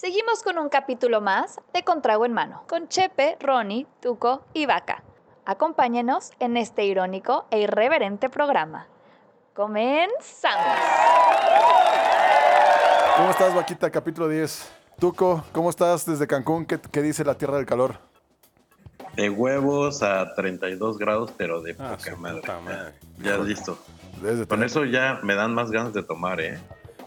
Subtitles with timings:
[0.00, 5.02] Seguimos con un capítulo más de Contrago en Mano, con Chepe, Ronnie, Tuco y Vaca.
[5.46, 8.88] Acompáñenos en este irónico e irreverente programa.
[9.54, 10.66] Comenzamos.
[13.16, 13.90] ¿Cómo estás, Vaquita?
[13.90, 14.70] Capítulo 10.
[15.00, 16.66] Tuco, ¿cómo estás desde Cancún?
[16.66, 17.94] ¿Qué, qué dice la Tierra del Calor?
[19.14, 22.40] De huevos a 32 grados, pero de Ah, poca su madre.
[22.42, 22.92] puta madre.
[23.20, 23.78] Ya listo.
[24.46, 26.60] Con eso ya me dan más ganas de tomar, ¿eh?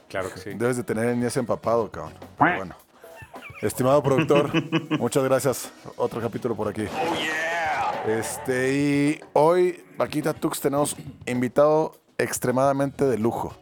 [0.09, 0.49] Claro que sí.
[0.55, 2.13] debes de tener el empapado, cabrón.
[2.37, 2.75] Pero bueno.
[3.61, 4.51] Estimado productor,
[4.99, 5.71] muchas gracias.
[5.97, 6.87] Otro capítulo por aquí.
[8.07, 10.95] Este, y hoy, Vaquita Tux, tenemos
[11.25, 13.53] invitado extremadamente de lujo.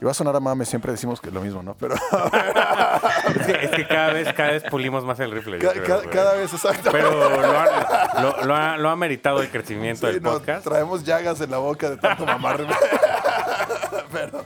[0.00, 1.74] Y va a sonar a mame, siempre decimos que es lo mismo, ¿no?
[1.76, 1.94] Pero
[3.34, 5.58] Es que, es que cada vez, cada vez pulimos más el rifle.
[5.58, 6.10] yo ca- creo, ca- güey.
[6.10, 6.90] cada vez, exacto.
[6.92, 10.62] Pero lo ha, lo, lo ha, lo ha meritado el crecimiento Sí, del no, podcast.
[10.64, 12.64] traemos llagas en la boca de tanto mamar.
[14.12, 14.44] pero,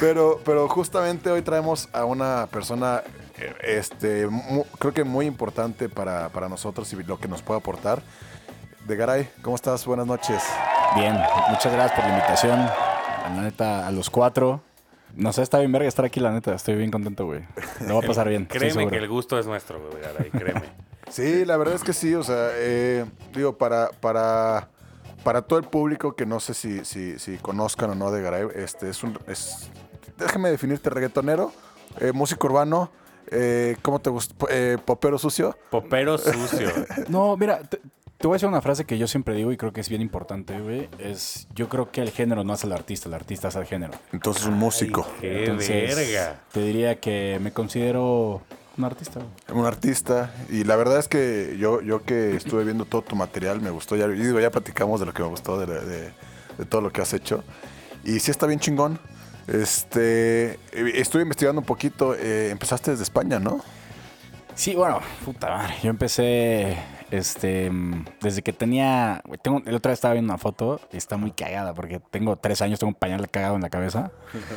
[0.00, 3.02] pero, pero justamente hoy traemos a una persona,
[3.38, 7.58] eh, este, mu- creo que muy importante para, para nosotros y lo que nos puede
[7.60, 8.02] aportar.
[8.86, 9.86] De Garay, ¿cómo estás?
[9.86, 10.42] Buenas noches.
[10.94, 11.16] Bien,
[11.50, 12.58] muchas gracias por la invitación.
[12.60, 14.60] La neta, a los cuatro.
[15.16, 16.54] No sé, está bien verga estar aquí, la neta.
[16.54, 17.40] Estoy bien contento, güey.
[17.86, 18.44] Lo va a pasar bien.
[18.46, 20.62] Créeme que el gusto es nuestro, güey, Garay, créeme.
[21.10, 24.68] Sí, la verdad es que sí, o sea, eh, digo, para, para,
[25.22, 28.46] para todo el público que no sé si, si, si conozcan o no de Garay,
[28.54, 29.70] este es un, es,
[30.18, 31.52] déjame definirte, reggaetonero,
[32.00, 32.90] eh, músico urbano,
[33.30, 34.34] eh, ¿cómo te gusta?
[34.50, 35.56] Eh, popero sucio.
[35.70, 36.70] Popero sucio.
[37.08, 37.78] No, mira, te,
[38.18, 40.00] te voy a decir una frase que yo siempre digo y creo que es bien
[40.02, 40.88] importante, güey.
[40.98, 43.92] Es, yo creo que el género no hace al artista, el artista hace al género.
[44.12, 46.40] Entonces un músico, ¡Qué Entonces, verga!
[46.52, 48.42] te diría que me considero
[48.76, 49.60] un artista, güey.
[49.60, 53.60] un artista, y la verdad es que yo, yo que estuve viendo todo tu material,
[53.60, 56.12] me gustó, ya, y digo, ya platicamos de lo que me gustó, de, de-
[56.58, 57.42] de todo lo que has hecho,
[58.04, 58.98] y sí está bien chingón.
[59.46, 63.60] Este, eh, estuve investigando un poquito, eh, empezaste desde España, ¿no?
[64.54, 65.74] Sí, bueno, puta madre.
[65.82, 66.76] Yo empecé,
[67.10, 67.70] este,
[68.22, 71.74] desde que tenía, tengo, el otra vez estaba viendo una foto y está muy cagada
[71.74, 74.12] porque tengo tres años, tengo un pañal cagado en la cabeza.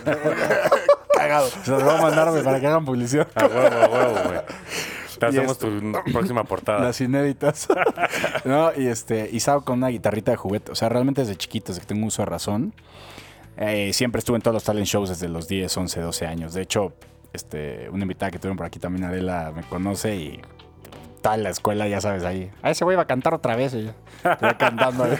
[1.16, 1.50] cagado.
[1.64, 3.28] Se los voy a mandar, para que hagan publicidad.
[3.36, 4.40] A huevo, a huevo, güey.
[5.20, 6.80] Te hacemos esto- tu próxima portada.
[6.80, 7.68] Las inéditas.
[8.46, 10.72] no, y este, y estaba con una guitarrita de juguete.
[10.72, 12.74] O sea, realmente desde chiquito, desde que tengo uso de razón.
[13.58, 16.54] Eh, siempre estuve en todos los talent shows desde los 10, 11, 12 años.
[16.54, 16.94] De hecho,
[17.34, 20.42] este, una invitada que tuvieron por aquí también, Adela, me conoce y
[21.22, 22.50] tal la escuela, ya sabes, ahí.
[22.62, 23.74] A ese güey va a cantar otra vez.
[23.74, 23.92] Y yo,
[24.32, 25.04] estoy cantando.
[25.08, 25.18] güey.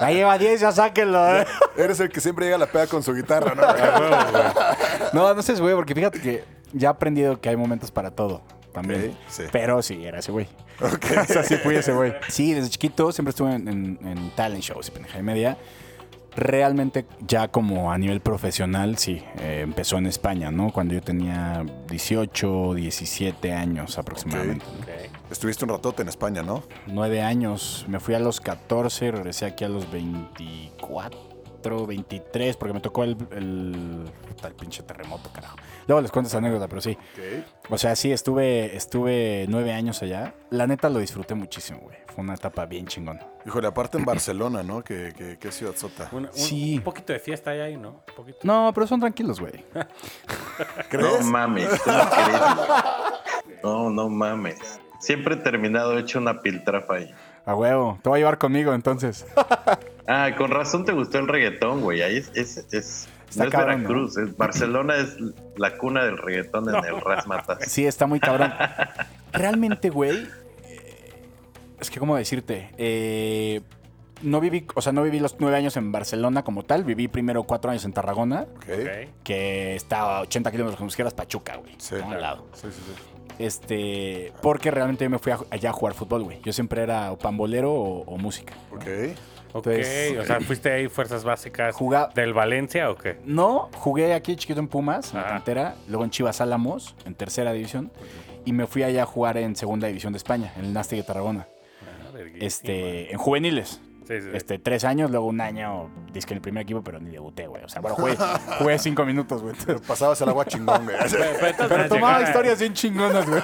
[0.00, 1.38] Ahí lleva 10, ya sáquenlo.
[1.40, 1.46] eh.
[1.76, 3.62] Eres el que siempre llega a la peda con su guitarra, ¿no?
[5.12, 8.42] No, no sé, güey, porque fíjate que ya he aprendido que hay momentos para todo.
[8.72, 9.16] También.
[9.28, 9.44] Sí.
[9.52, 10.48] Pero sí, era ese güey.
[10.80, 12.12] o sea, sí fui ese güey.
[12.28, 15.56] Sí, desde chiquito siempre estuve en, en- en talent shows y pendeja y media.
[16.36, 20.72] Realmente ya como a nivel profesional, sí, eh, empezó en España, ¿no?
[20.72, 24.64] Cuando yo tenía 18, 17 años aproximadamente.
[24.66, 24.80] ¿no?
[24.80, 25.14] Ok.
[25.30, 26.62] Estuviste un ratote en España, ¿no?
[26.86, 27.84] Nueve años.
[27.88, 31.33] Me fui a los 14 y regresé aquí a los 24,
[31.86, 34.04] 23, porque me tocó el, el,
[34.44, 35.56] el pinche terremoto, carajo.
[35.86, 36.96] Luego les cuento esa anécdota, pero sí.
[37.70, 40.34] O sea, sí, estuve, estuve nueve años allá.
[40.50, 41.96] La neta lo disfruté muchísimo, güey.
[42.14, 43.20] Fue una etapa bien chingona.
[43.44, 44.82] Híjole, aparte en Barcelona, ¿no?
[44.84, 46.08] Que, que, que ciudad sota.
[46.12, 46.76] Un, un- Sí.
[46.78, 48.02] un poquito de fiesta hay ahí, ¿no?
[48.08, 48.38] Un poquito.
[48.44, 49.64] No, pero son tranquilos, güey.
[50.92, 51.68] No mames.
[53.62, 54.58] No, no mames.
[55.00, 57.10] Siempre he terminado hecho una piltrafa ahí.
[57.46, 57.98] A huevo.
[58.02, 59.26] Te voy a llevar conmigo, entonces.
[60.06, 62.02] Ah, con razón te gustó el reggaetón, güey.
[62.02, 65.16] Ahí es, es, es, Está no es cabrón, Veracruz, es Barcelona es
[65.56, 67.58] la cuna del reggaetón en el Rasmatas.
[67.72, 68.52] Sí, está muy cabrón.
[69.32, 70.28] Realmente, güey.
[70.68, 71.14] eh,
[71.80, 72.70] Es que, ¿cómo decirte?
[72.76, 73.62] Eh,
[74.20, 76.84] no viví, o sea, no viví los nueve años en Barcelona como tal.
[76.84, 78.44] Viví primero cuatro años en Tarragona,
[79.24, 81.76] que está a 80 kilómetros como si quieras Pachuca, güey.
[81.78, 82.46] Sí, lado.
[82.52, 83.02] Sí, sí, sí.
[83.38, 86.40] Este, porque realmente yo me fui a- allá a jugar fútbol, güey.
[86.42, 88.54] Yo siempre era o pambolero o, o música.
[88.72, 88.84] Ok.
[89.56, 93.18] Ok, Entonces- o sea, ¿fuiste ahí fuerzas básicas Juga- del Valencia o qué?
[93.24, 97.52] No, jugué aquí chiquito en Pumas, en la cantera, luego en Chivas Álamos, en tercera
[97.52, 97.92] división,
[98.44, 101.04] y me fui allá a jugar en segunda división de España, en el Nastic de
[101.04, 101.46] Tarragona.
[101.82, 102.18] Ah.
[102.40, 103.80] Este, en juveniles.
[104.06, 104.28] Sí, sí, sí.
[104.34, 107.64] Este, tres años, luego un año, disque en el primer equipo, pero ni debuté, güey.
[107.64, 108.16] O sea, bueno, jugué,
[108.58, 109.54] jugué cinco minutos, güey.
[109.86, 110.96] Pasabas el agua chingón, güey.
[111.40, 113.42] Pero, pero tomaba historias bien chingonas, güey.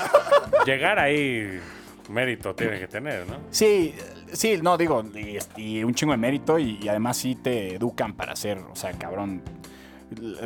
[0.67, 1.61] Llegar ahí,
[2.11, 3.37] mérito tiene que tener, ¿no?
[3.51, 3.95] Sí,
[4.33, 8.15] sí, no, digo, y, y un chingo de mérito y, y además sí te educan
[8.15, 9.43] para ser, o sea, cabrón.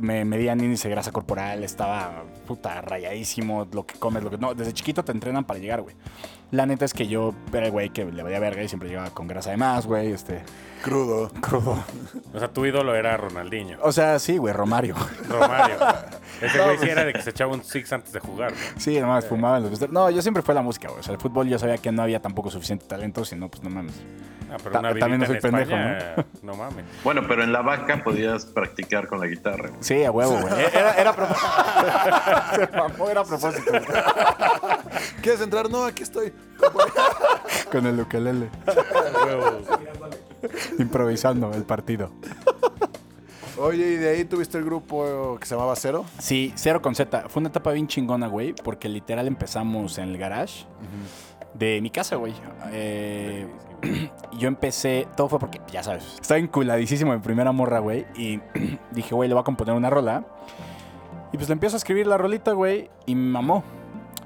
[0.02, 4.55] Me medían índice de grasa corporal, estaba puta rayadísimo, lo que comes, lo que no.
[4.55, 5.96] Desde chiquito te entrenan para llegar, güey.
[6.50, 9.11] La neta es que yo era el güey que le valía verga y siempre llegaba
[9.11, 10.43] con grasa de más, güey, este,
[10.82, 11.31] Crudo.
[11.41, 11.82] crudo.
[12.32, 13.79] O sea, tu ídolo era Ronaldinho.
[13.82, 14.94] O sea, sí, güey, Romario.
[15.29, 15.76] Romario.
[16.41, 18.52] Ese güey sí era de que se echaba un six antes de jugar.
[18.52, 18.62] güey.
[18.76, 19.91] Sí, nomás fumaba en los.
[19.91, 21.00] No, yo siempre fue la música, güey.
[21.00, 23.70] O sea, el fútbol yo sabía que no había tampoco suficiente talento, sino pues no
[23.70, 23.94] mames.
[24.52, 26.55] Ah, pero Ta- una también no soy en pendejo, España, ¿no?
[26.55, 26.85] mames.
[27.05, 29.70] Bueno, pero en la vaca podías practicar con la guitarra.
[29.70, 29.82] güey.
[29.82, 30.52] Sí, a huevo, güey.
[30.73, 31.49] Era, era a propósito.
[32.73, 33.73] Se mamó, era a propósito.
[35.23, 35.70] ¿Quieres entrar?
[35.70, 36.33] No, aquí estoy.
[37.72, 38.48] Con el ukelele.
[40.78, 42.10] Improvisando el partido.
[43.56, 46.04] Oye, y de ahí tuviste el grupo que se llamaba Cero.
[46.19, 47.28] Sí, cero con Z.
[47.28, 50.66] Fue una etapa bien chingona, güey, porque literal empezamos en el garage
[51.54, 52.34] de mi casa, güey.
[52.72, 53.46] Eh,
[54.38, 58.40] yo empecé, todo fue porque, ya sabes, estaba enculadísimo en primera morra, güey, y
[58.90, 60.25] dije, güey, le voy a componer una rola.
[61.32, 63.64] Y pues le empiezo a escribir la rolita, güey, y me mamó.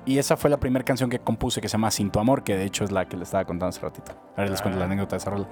[0.09, 2.57] Y esa fue la primera canción que compuse que se llama Sin tu amor, que
[2.57, 4.13] de hecho es la que le estaba contando hace ratito.
[4.39, 5.47] Ahora les cuento la anécdota de esa rola.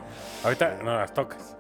[0.44, 1.58] Ahorita no las tocas.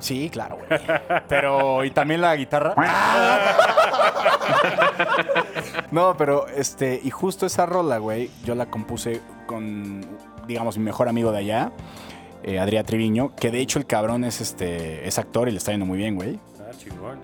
[0.00, 0.80] Sí, claro, güey.
[1.28, 2.74] Pero, ¿y también la guitarra?
[5.92, 10.04] no, pero, este, y justo esa rola, güey, yo la compuse con,
[10.48, 11.70] digamos, mi mejor amigo de allá,
[12.42, 15.70] eh, Adrián Triviño, que de hecho el cabrón es, este, es actor y le está
[15.70, 16.40] yendo muy bien, güey.
[16.58, 17.20] Ah, chingón.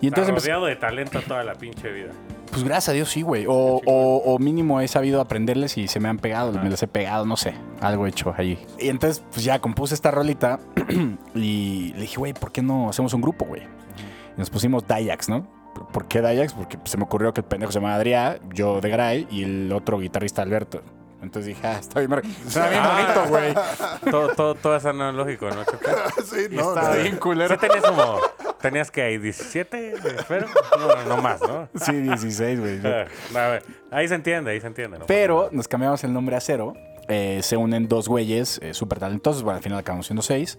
[0.00, 2.12] Y entonces, Está rodeado de talento toda la pinche vida.
[2.56, 3.44] Pues gracias a Dios sí, güey.
[3.46, 6.88] O, o, o mínimo he sabido aprenderles y se me han pegado, me les he
[6.88, 8.58] pegado, no sé, algo hecho allí.
[8.78, 10.58] Y entonces, pues ya compuse esta rolita
[11.34, 13.62] y le dije, güey, ¿por qué no hacemos un grupo, güey?
[13.62, 15.46] Y nos pusimos Dayax, ¿no?
[15.92, 16.54] ¿Por qué Dayax?
[16.54, 19.42] Porque pues, se me ocurrió que el pendejo se llama Adrián, yo de Gray y
[19.42, 20.80] el otro guitarrista Alberto.
[21.20, 22.22] Entonces dije, ah, está bien.
[22.48, 23.54] Suena bien bonito, güey.
[24.10, 25.64] Todo, todo, todo es analógico, ¿no,
[26.24, 26.74] sí, no.
[26.74, 27.02] Está no.
[27.02, 27.54] bien culero.
[27.54, 28.20] Sí tenías como...
[28.60, 30.46] Tenías que hay 17, espero.
[30.78, 31.68] No, no, más, ¿no?
[31.74, 32.80] Sí, 16, güey.
[32.84, 34.98] Ah, a ver, ahí se entiende, ahí se entiende.
[34.98, 35.06] ¿no?
[35.06, 36.74] Pero nos cambiamos el nombre a cero.
[37.08, 39.42] eh, se unen dos güeyes eh, súper talentosos.
[39.42, 40.58] Bueno, al final acabamos siendo seis.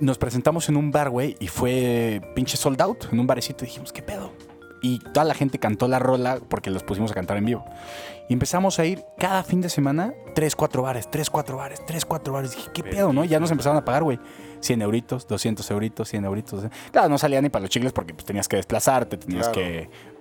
[0.00, 3.64] Nos presentamos en un bar, güey, y fue pinche sold out en un barecito.
[3.64, 4.32] Y dijimos, ¿qué pedo?
[4.80, 7.64] Y toda la gente cantó la rola porque los pusimos a cantar en vivo.
[8.28, 12.04] Y empezamos a ir cada fin de semana, tres, cuatro bares, tres, cuatro bares, tres,
[12.04, 12.52] cuatro bares.
[12.54, 13.24] dije, ¿qué pedo, no?
[13.24, 14.20] Y ya nos empezaron a pagar, güey.
[14.60, 16.64] 100 euritos, 200 euritos, 100 euritos.
[16.90, 19.52] Claro, no salía ni para los chicles porque pues, tenías que desplazarte, tenías Claro.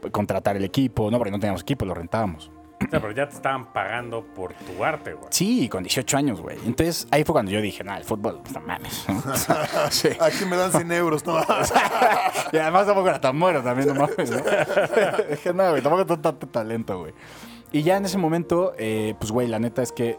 [0.01, 1.17] que contratar el equipo, ¿no?
[1.17, 2.51] Porque no teníamos equipo, lo rentábamos.
[2.79, 5.27] O sea, pero ya te estaban pagando por tu arte, güey.
[5.31, 6.57] Sí, con 18 años, güey.
[6.63, 9.03] Entonces ahí fue cuando yo dije, nah, el fútbol, pues, no mames.
[9.09, 9.23] ¿no?
[9.89, 10.09] sí.
[10.19, 11.39] Aquí me dan 100 euros, no.
[12.53, 14.29] Y además tampoco era tan muero también, no mames.
[14.29, 14.37] ¿no?
[15.31, 17.13] dije, no, güey, tampoco tengo tanto talento, güey.
[17.71, 20.17] Y ya en ese momento, eh, pues, güey, la neta es que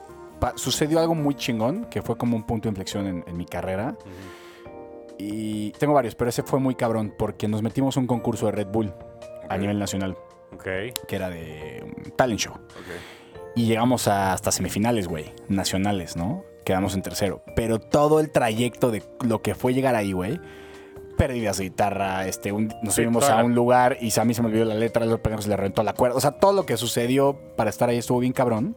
[0.56, 3.96] sucedió algo muy chingón, que fue como un punto de inflexión en, en mi carrera.
[5.18, 8.52] Y tengo varios, pero ese fue muy cabrón, porque nos metimos a un concurso de
[8.52, 8.94] Red Bull
[9.48, 10.16] a nivel nacional,
[10.54, 10.62] Ok.
[11.08, 12.54] que era de un talent show.
[13.56, 16.44] Y llegamos a- hasta semifinales, güey, nacionales, ¿no?
[16.64, 17.42] Quedamos en tercero.
[17.56, 20.38] Pero todo el trayecto de lo que fue llegar ahí, güey,
[21.16, 24.48] pérdidas de guitarra, este, un- nos Sí, a un lugar y a mí se me
[24.48, 26.16] olvidó la letra, los pendejos se le reventó la cuerda.
[26.16, 28.76] O sea, todo lo que sucedió para estar ahí estuvo bien cabrón.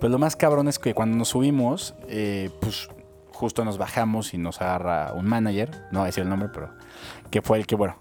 [0.00, 2.88] Pues lo más cabrón es que cuando nos subimos, eh, pues
[3.32, 6.70] justo nos bajamos y nos agarra un manager, no voy a decir el nombre, pero
[7.30, 7.96] que fue el que, bueno,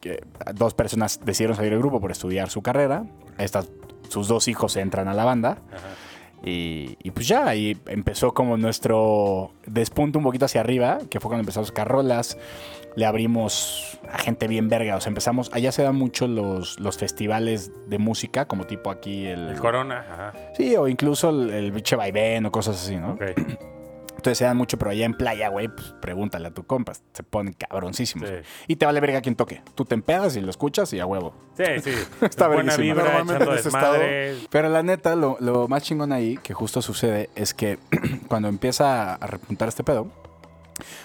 [0.00, 0.24] que
[0.54, 3.04] dos personas decidieron salir del grupo por estudiar su carrera.
[3.36, 3.68] Estas,
[4.08, 5.58] sus dos hijos entran a la banda.
[6.44, 11.28] Y, y pues ya, ahí empezó como nuestro despunto un poquito hacia arriba, que fue
[11.28, 12.38] cuando empezamos a sacar rolas.
[12.94, 14.96] Le abrimos a gente bien verga.
[14.96, 15.50] O sea, empezamos.
[15.52, 19.48] Allá se dan mucho los, los festivales de música, como tipo aquí el.
[19.50, 20.32] El Corona, ajá.
[20.56, 23.12] Sí, o incluso el, el biche vaivén o cosas así, ¿no?
[23.12, 23.22] Ok.
[24.34, 27.02] Se dan mucho, pero allá en playa, güey, pues pregúntale a tu compas.
[27.12, 28.28] Se ponen cabroncísimos.
[28.28, 28.34] Sí.
[28.68, 29.62] Y te vale verga quien toque.
[29.74, 31.34] Tú te empedas y lo escuchas y a huevo.
[31.56, 31.92] Sí, sí.
[32.20, 34.36] Está Buena vibra, echando desmadre.
[34.50, 37.78] Pero la neta, lo, lo más chingón ahí, que justo sucede, es que
[38.28, 40.10] cuando empieza a repuntar este pedo,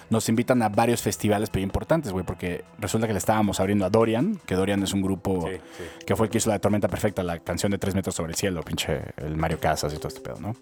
[0.10, 3.90] nos invitan a varios festivales pero importantes, güey, porque resulta que le estábamos abriendo a
[3.90, 5.84] Dorian, que Dorian es un grupo Sí, sí.
[6.06, 8.32] que fue el que hizo la de Tormenta Perfecta, la canción de Tres metros sobre
[8.32, 10.56] el cielo, pinche el Mario Casas y todo este pedo, ¿no?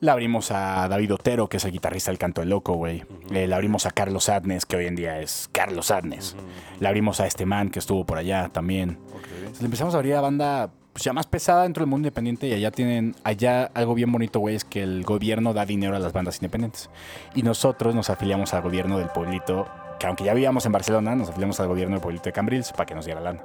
[0.00, 3.02] Le abrimos a David Otero, que es el guitarrista del Canto del Loco, güey.
[3.32, 6.36] Eh, le abrimos a Carlos Adnes, que hoy en día es Carlos Adnes.
[6.80, 8.98] Le abrimos a este man que estuvo por allá también.
[9.36, 12.46] Entonces, le empezamos a abrir a banda pues, ya más pesada dentro del mundo independiente
[12.48, 15.98] y allá tienen, allá algo bien bonito, güey, es que el gobierno da dinero a
[15.98, 16.88] las bandas independientes.
[17.34, 19.66] Y nosotros nos afiliamos al gobierno del pueblito,
[19.98, 22.86] que aunque ya vivíamos en Barcelona, nos afiliamos al gobierno del pueblito de Cambrils para
[22.86, 23.42] que nos diera lana.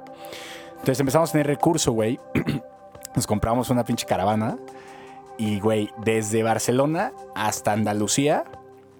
[0.70, 2.18] Entonces empezamos a tener recurso, güey.
[3.16, 4.56] Nos compramos una pinche caravana
[5.36, 8.44] y, güey, desde Barcelona hasta Andalucía,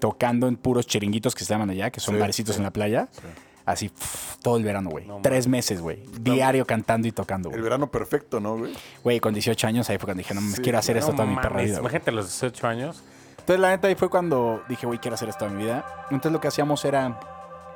[0.01, 2.59] tocando en puros chiringuitos que se llaman allá, que son Sí, barecitos sí.
[2.59, 3.09] en la playa.
[3.65, 3.91] Así,
[4.43, 5.07] todo el verano, güey.
[5.07, 6.03] No Tres meses, güey.
[6.21, 8.73] Diario cantando y tocando, El verano perfecto, ¿no, güey?
[9.05, 11.17] Güey, con 18 años ahí fue cuando dije, no mames, Sí, quiero hacer esto No
[11.19, 11.79] toda mi perra vida.
[11.79, 13.03] Imagínate los 18 años.
[13.39, 15.85] Entonces, la neta, ahí fue cuando dije, güey, quiero hacer esto toda mi vida.
[16.11, 17.19] Entonces, lo que hacíamos era,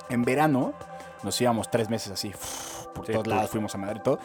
[0.08, 0.74] en verano,
[1.22, 2.32] nos íbamos tres meses así,
[2.94, 4.18] por Sí, todos lados, fuimos a Madrid y todo.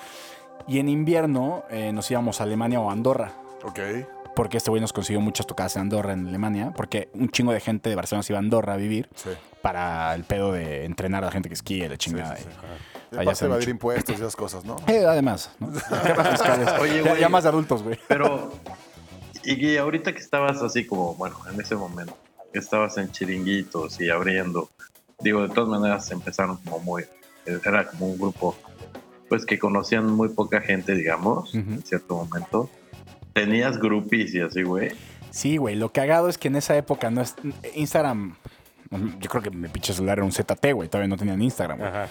[0.67, 3.31] Y en invierno eh, nos íbamos a Alemania o a Andorra.
[3.63, 3.79] Ok.
[4.35, 6.73] Porque este güey nos consiguió muchas tocadas en Andorra, en Alemania.
[6.75, 9.29] Porque un chingo de gente de Barcelona se iba a Andorra a vivir Sí.
[9.61, 12.35] para el pedo de entrenar a la gente que esquía y la chingada.
[12.37, 12.49] sí, sí.
[13.11, 14.75] y- Allá se evadir impuestos y esas cosas, ¿no?
[14.87, 17.19] Eh, además, Ya- güey.
[17.19, 17.97] ya más de adultos, güey.
[18.07, 18.51] Pero,
[19.43, 22.15] y, y ahorita que estabas así como, bueno, en ese momento,
[22.53, 24.69] que estabas en chiringuitos y abriendo,
[25.21, 27.03] digo, de todas maneras empezaron como muy,
[27.45, 28.55] era como un grupo,
[29.27, 32.69] pues que conocían muy poca gente, digamos, en cierto momento.
[33.45, 34.91] Tenías groupies y así, güey.
[35.31, 35.75] Sí, güey.
[35.75, 37.35] Lo cagado es que en esa época no es.
[37.75, 38.35] Instagram.
[39.19, 40.89] Yo creo que mi pinche celular era un ZT, güey.
[40.89, 41.89] Todavía no tenían Instagram, güey.
[41.89, 42.07] Ajá.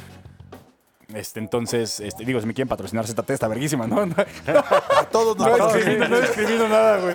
[1.15, 4.05] Este, entonces, este, digo, si me quieren patrocinar ZT, está verguísima, ¿no?
[4.07, 4.15] No,
[4.97, 7.15] A todos nos no, no discrimino nada, güey.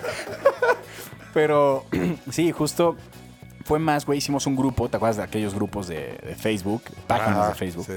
[1.34, 1.84] Pero
[2.30, 2.96] sí, justo
[3.64, 4.18] fue más, güey.
[4.18, 6.82] Hicimos un grupo, ¿te acuerdas de aquellos grupos de, de Facebook?
[7.06, 7.86] Páginas Ajá, de Facebook.
[7.86, 7.92] sí.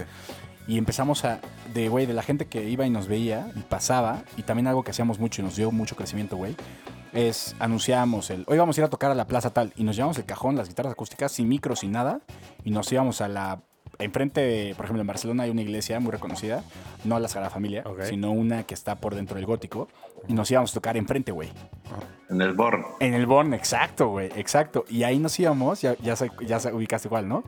[0.67, 1.39] Y empezamos a,
[1.73, 4.83] de, güey, de la gente que iba y nos veía y pasaba, y también algo
[4.83, 6.55] que hacíamos mucho y nos dio mucho crecimiento, güey,
[7.13, 9.95] es anunciábamos el, hoy vamos a ir a tocar a la plaza tal, y nos
[9.95, 12.19] llevamos el cajón, las guitarras acústicas, sin micro, sin nada,
[12.65, 13.61] y nos íbamos a la,
[13.99, 16.63] enfrente, de, por ejemplo, en Barcelona hay una iglesia muy reconocida,
[17.03, 19.87] no la Sagrada Familia, sino una que está por dentro del gótico,
[20.27, 21.49] y nos íbamos a tocar enfrente, güey.
[22.29, 22.83] En el Born.
[22.99, 24.85] En el Born, exacto, güey, exacto.
[24.89, 27.43] Y ahí nos íbamos, ya, ya, se, ya se ubicaste igual, ¿no?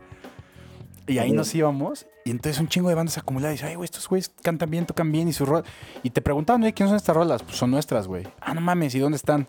[1.07, 3.55] Y ahí nos íbamos, y entonces un chingo de bandas acumuladas.
[3.55, 5.63] Y dice, ay, güey, estos güeyes cantan bien, tocan bien, y su rol.
[6.03, 7.41] Y te preguntaban, güey, ¿quiénes son estas rolas?
[7.41, 8.27] Pues son nuestras, güey.
[8.39, 9.47] Ah, no mames, ¿y dónde están?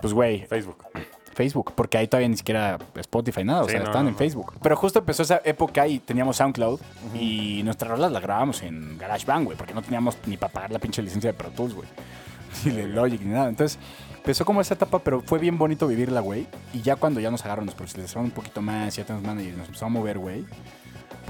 [0.00, 0.86] Pues, güey, Facebook.
[1.34, 4.18] Facebook, porque ahí todavía ni siquiera Spotify, nada, o sea, no, están no, en no.
[4.18, 4.54] Facebook.
[4.62, 6.80] Pero justo empezó esa época y teníamos SoundCloud
[7.14, 10.78] y nuestras rolas las grabábamos en GarageBand, güey, porque no teníamos ni para pagar la
[10.78, 11.88] pinche licencia de Pro Tools, güey.
[12.64, 13.48] Ni de Logic ni nada.
[13.48, 13.78] Entonces,
[14.16, 16.46] empezó como esa etapa, pero fue bien bonito vivirla, güey.
[16.72, 19.56] Y ya cuando ya nos agarraron, nos profesionalizaron un poquito más, ya tenemos manager y
[19.56, 20.44] nos empezó a mover, güey.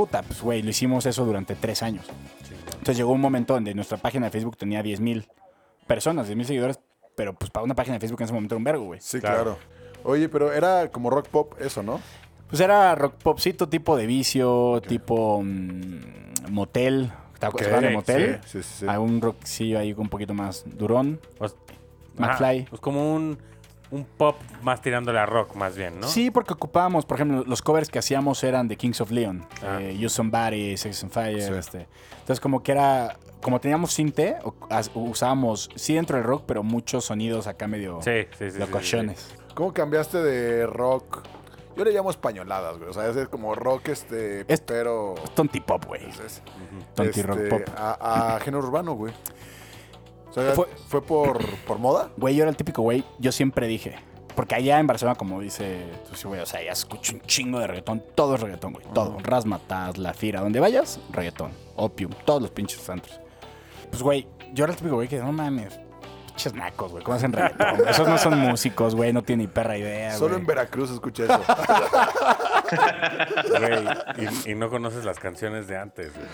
[0.01, 2.07] Puta, pues, güey, lo hicimos eso durante tres años.
[2.73, 5.29] Entonces llegó un momento donde nuestra página de Facebook tenía 10 mil
[5.87, 6.81] personas, 10 mil seguidores,
[7.15, 9.01] pero pues para una página de Facebook en ese momento era un vergo, güey.
[9.03, 9.43] Sí, Claro.
[9.43, 9.59] claro.
[10.05, 12.01] Oye, pero era como rock pop eso, ¿no?
[12.49, 17.13] Pues era rock popcito tipo de vicio, tipo mm, motel.
[17.39, 18.41] ¿Te acuerdas Ok, de motel?
[18.47, 18.87] sí, sí, sí.
[18.89, 21.21] Hay un rockcillo ahí un poquito más durón.
[21.37, 21.55] Pues,
[22.17, 22.59] McFly.
[22.61, 23.37] ajá, Pues como un,
[23.91, 26.07] un pop más tirándole a rock, más bien, ¿no?
[26.07, 29.79] Sí, porque ocupábamos, por ejemplo, los covers que hacíamos eran de Kings of Leon, Ah.
[29.81, 31.43] eh, Use Somebody, Sex and Fire.
[31.43, 31.53] Sí.
[31.53, 31.89] Este.
[32.13, 34.37] Entonces, como que era, como teníamos cinte,
[34.95, 38.45] usábamos, sí dentro del rock, pero muchos sonidos acá medio Sí, sí, sí.
[38.47, 39.35] sí, sí, locochones.
[39.55, 41.23] ¿Cómo cambiaste de rock?
[41.77, 42.91] Yo le llamo españoladas, güey.
[42.91, 45.15] O sea, es como rock, este, Es- pero...
[45.35, 46.05] Tonti pop, güey.
[46.09, 46.43] es-
[46.95, 47.63] Tonti este, rock pop.
[47.77, 49.13] A, a género urbano, güey.
[50.31, 52.11] O sea, Fue- ¿fue, por, por moda?
[52.17, 53.97] Güey, yo era el típico güey, yo siempre dije.
[54.37, 55.83] Porque allá en Barcelona, como dice,
[56.25, 58.03] güey, o sea, ya escucho un chingo de reggaetón.
[58.15, 58.87] Todo es reggaetón, güey.
[58.95, 59.19] Todo.
[59.21, 61.51] Rasmatas, La Fira, donde vayas, reggaetón.
[61.77, 63.21] Opium, todos los pinches santos.
[63.91, 65.79] Pues, güey, yo era el típico güey que, no mames,
[66.29, 67.03] pinches nacos, güey.
[67.03, 67.89] ¿Cómo hacen reggaetón?
[67.89, 70.41] Esos no son músicos, güey, no tienen ni perra idea, Solo güey.
[70.41, 71.41] en Veracruz escuché eso.
[73.59, 73.85] Güey,
[74.47, 76.27] y, y no conoces las canciones de antes, güey.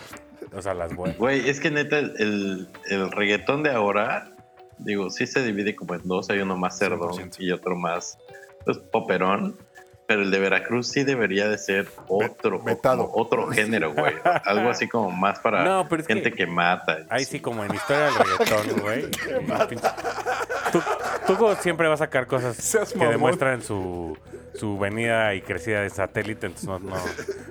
[0.57, 1.19] O sea, las buenas.
[1.19, 4.33] Güey, es que neta, el, el reggaetón de ahora,
[4.79, 6.31] digo, sí se divide como en dos.
[6.31, 7.37] Hay uno más 100%.
[7.41, 8.19] y otro más
[8.65, 9.57] pues, poperón.
[10.07, 12.63] Pero el de Veracruz sí debería de ser otro,
[13.13, 14.15] otro género, güey.
[14.45, 16.99] Algo así como más para No, pero es gente que- que, mata.
[17.11, 19.11] Ahí sí, como en historia del reggaetón, güey.
[20.73, 20.81] Tú,
[21.27, 23.13] tú siempre vas a sacar cosas Seas que mamón.
[23.15, 24.17] demuestran su,
[24.55, 26.97] su venida y crecida de satélite, entonces no, no,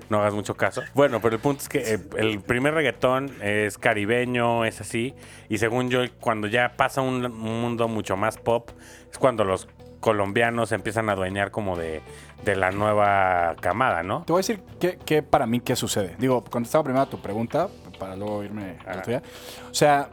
[0.09, 0.81] no hagas mucho caso.
[0.93, 5.13] Bueno, pero el punto es que eh, el primer reggaetón es caribeño, es así.
[5.49, 8.69] Y según yo, cuando ya pasa un, un mundo mucho más pop,
[9.11, 9.67] es cuando los
[9.99, 12.01] colombianos empiezan a adueñar como de,
[12.43, 14.23] de la nueva camada, ¿no?
[14.23, 16.15] Te voy a decir qué, qué para mí qué sucede.
[16.19, 17.67] Digo, contestaba primero a tu pregunta
[17.99, 19.23] para luego irme a la tuya.
[19.71, 20.09] O sea,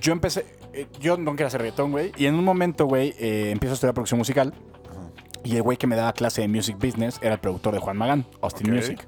[0.00, 2.12] yo empecé, eh, yo no quería hacer reggaetón, güey.
[2.16, 4.52] Y en un momento, güey, eh, empiezo a estudiar producción musical.
[5.44, 7.96] Y el güey que me daba clase de music business era el productor de Juan
[7.96, 9.06] Magán, Austin Music.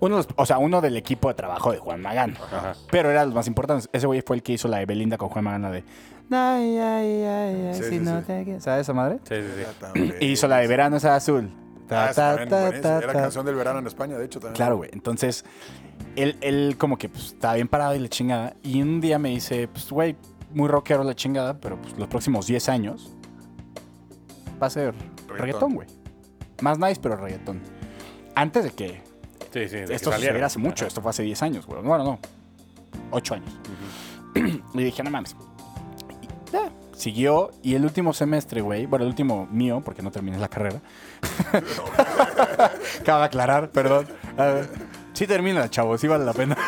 [0.00, 2.36] Uno de los- o sea, uno del equipo de trabajo de Juan Magán.
[2.52, 2.72] Ajá.
[2.90, 3.88] Pero era de los más importantes.
[3.92, 5.84] Ese güey fue el que hizo la de Belinda con Juan Magán, la de.
[6.32, 8.26] Ay, ay, ay, ay, Sí, si sí, no sí.
[8.26, 8.64] te quieres".
[8.64, 9.18] ¿Sabes esa madre?
[9.22, 9.64] Sí, sí, sí.
[9.80, 10.14] También.
[10.20, 11.48] Y hizo la de Verano es azul.
[11.88, 14.56] Ta, Ah, ta, ta, ta, Era canción del verano en España, de hecho, también.
[14.56, 14.90] Claro, güey.
[14.92, 15.44] Entonces,
[16.16, 18.54] él, él como que pues, estaba bien parado y la chingada.
[18.62, 20.16] Y un día me dice, pues, güey,
[20.52, 23.12] muy rockero la chingada, pero pues los próximos 10 años
[24.62, 24.94] va a ser
[25.28, 25.88] reggaetón, güey.
[26.60, 27.60] Más nice, pero reggaetón.
[28.34, 29.02] Antes de que
[29.52, 30.88] Sí, sí, de Esto sucedió hace mucho, Ajá.
[30.88, 31.82] esto fue hace 10 años, güey.
[31.82, 32.18] Bueno, no,
[33.10, 33.50] 8 años.
[34.74, 35.34] y dije, no mames.
[36.22, 40.36] Y ya, siguió y el último semestre, güey, bueno, el último mío, porque no terminé
[40.38, 40.80] la carrera.
[43.04, 44.06] Cabe aclarar, perdón.
[44.36, 44.68] A ver,
[45.12, 46.56] sí termina, chavos, sí vale la pena.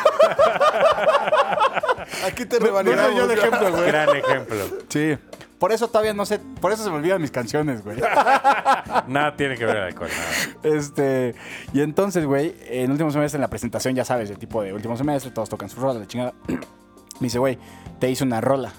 [2.25, 3.15] Aquí te No revalidamos.
[3.15, 3.87] yo el ejemplo, güey.
[3.87, 4.57] Gran ejemplo.
[4.89, 5.17] Sí.
[5.59, 7.97] Por eso todavía no sé, por eso se me olvidan mis canciones, güey.
[9.07, 10.09] Nada tiene que ver el alcohol.
[10.09, 10.75] nada.
[10.75, 11.35] Este,
[11.71, 14.97] y entonces, güey, en último semestre, en la presentación, ya sabes, el tipo de último
[14.97, 16.33] semestre, todos tocan su rola, la chingada.
[16.47, 17.59] Me dice, güey,
[17.99, 18.71] te hice una rola.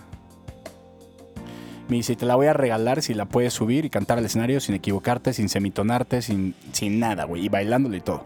[1.93, 4.61] Me dice, te la voy a regalar si la puedes subir y cantar al escenario
[4.61, 8.25] sin equivocarte, sin semitonarte, sin, sin nada, güey, y bailándole y todo.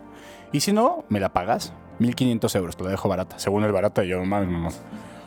[0.53, 1.73] Y si no, me la pagas.
[1.99, 3.41] 1500 euros, te la dejo barata.
[3.41, 4.71] Según el barata, yo, mames, mamá.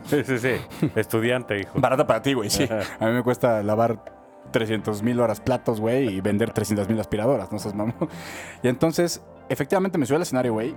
[0.05, 0.51] Sí, sí, sí.
[0.95, 1.71] Estudiante, hijo.
[1.81, 2.65] Barata para ti, güey, sí.
[3.01, 4.05] A mí me cuesta lavar
[4.53, 8.07] 300 mil horas platos, güey, y vender 300 mil aspiradoras, no seas mamón.
[8.63, 10.73] Y entonces, efectivamente me subí al escenario, güey,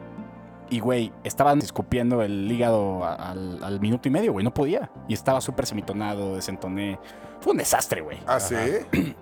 [0.72, 4.90] y, güey, estaban escupiendo el hígado al, al minuto y medio, güey, no podía.
[5.06, 6.98] Y estaba súper semitonado, desentoné.
[7.40, 8.18] Fue un desastre, güey.
[8.26, 8.56] ¿Ah, sí?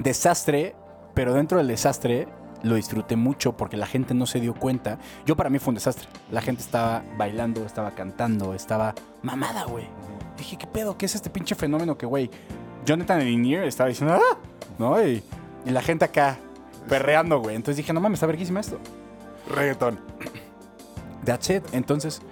[0.00, 0.74] Desastre,
[1.14, 2.26] pero dentro del desastre
[2.64, 4.98] lo disfruté mucho porque la gente no se dio cuenta.
[5.24, 6.08] Yo para mí fue un desastre.
[6.32, 9.86] La gente estaba bailando, estaba cantando, estaba mamada, güey.
[10.36, 10.98] Dije, ¿qué pedo?
[10.98, 12.28] ¿Qué es este pinche fenómeno que, güey?
[12.84, 14.36] Jonathan Linier estaba diciendo, ¡ah!
[14.80, 15.00] ¿No?
[15.00, 15.22] Y,
[15.64, 16.38] y la gente acá
[16.88, 17.54] perreando, güey.
[17.54, 18.78] Entonces dije, no mames, está verguísima esto.
[19.48, 20.00] Reggaetón.
[21.28, 21.62] That's it.
[21.72, 22.22] Entonces,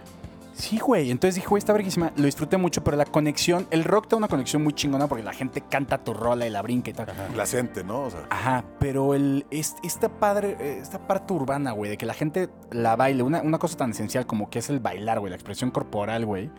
[0.55, 1.11] sí, güey.
[1.11, 2.13] Entonces dije, güey, está verguísima.
[2.17, 5.23] Lo disfruté mucho, pero la conexión, el rock te da una conexión muy chingona porque
[5.23, 7.07] la gente canta tu rola y la brinca y tal.
[7.37, 8.05] La gente, ¿no?
[8.05, 12.07] O sea, Ajá, pero el, es- esta, padre, eh, esta parte urbana, güey, de que
[12.07, 15.31] la gente la baile, una, una cosa tan esencial como que es el bailar, güey,
[15.31, 16.51] la expresión corporal, güey,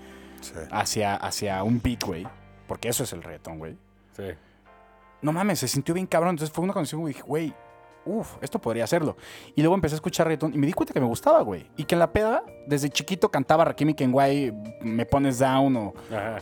[0.42, 0.54] sí.
[0.72, 2.28] hacia, hacia un beat, güey,
[2.68, 3.76] porque eso es el reggaetón, güey.
[4.16, 4.24] Sí.
[5.24, 7.54] No mames, se sintió bien cabrón, entonces fue una conexión, güey, dije, güey,
[8.08, 9.18] uff, esto podría hacerlo.
[9.56, 11.84] Y luego empecé a escuchar reggaetón y me di cuenta que me gustaba, güey, y
[11.86, 15.94] que en la peda, desde chiquito cantaba Rakim y Kenway, Me Pones Down o...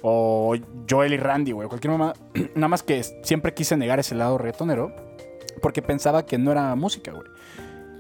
[0.01, 0.55] O
[0.89, 1.67] Joel y Randy, güey.
[1.67, 2.13] Cualquier mamá.
[2.55, 4.95] Nada más que siempre quise negar ese lado reggaetonero.
[5.61, 7.23] Porque pensaba que no era música, güey.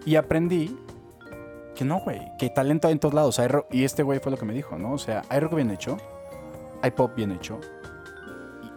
[0.05, 0.77] Y aprendí
[1.73, 2.21] que no, güey.
[2.37, 3.39] Que talento hay en todos lados.
[3.39, 4.93] Hay rock- y este güey fue lo que me dijo, ¿no?
[4.93, 5.97] O sea, hay rock bien hecho.
[6.81, 7.59] Hay pop bien hecho.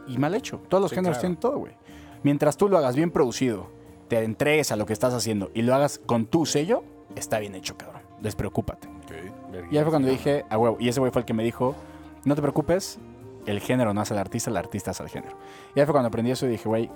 [0.07, 0.61] Y, y mal hecho.
[0.69, 1.21] Todos los Sí, géneros claro.
[1.21, 1.73] tienen todo, güey.
[2.23, 3.69] Mientras tú lo hagas bien producido,
[4.09, 6.83] te entregues a lo que estás haciendo y lo hagas con tu sello,
[7.15, 8.03] está bien hecho, cabrón.
[8.21, 8.89] Despreocúpate.
[8.89, 9.71] Ok.
[9.71, 10.77] Y ahí fue cuando dije, a huevo.
[10.81, 11.75] Y ese güey fue el que me dijo,
[12.25, 12.99] no te preocupes,
[13.47, 15.37] el género no hace al artista, el artista hace al género.
[15.75, 16.91] Y ahí fue cuando aprendí eso y dije, güey,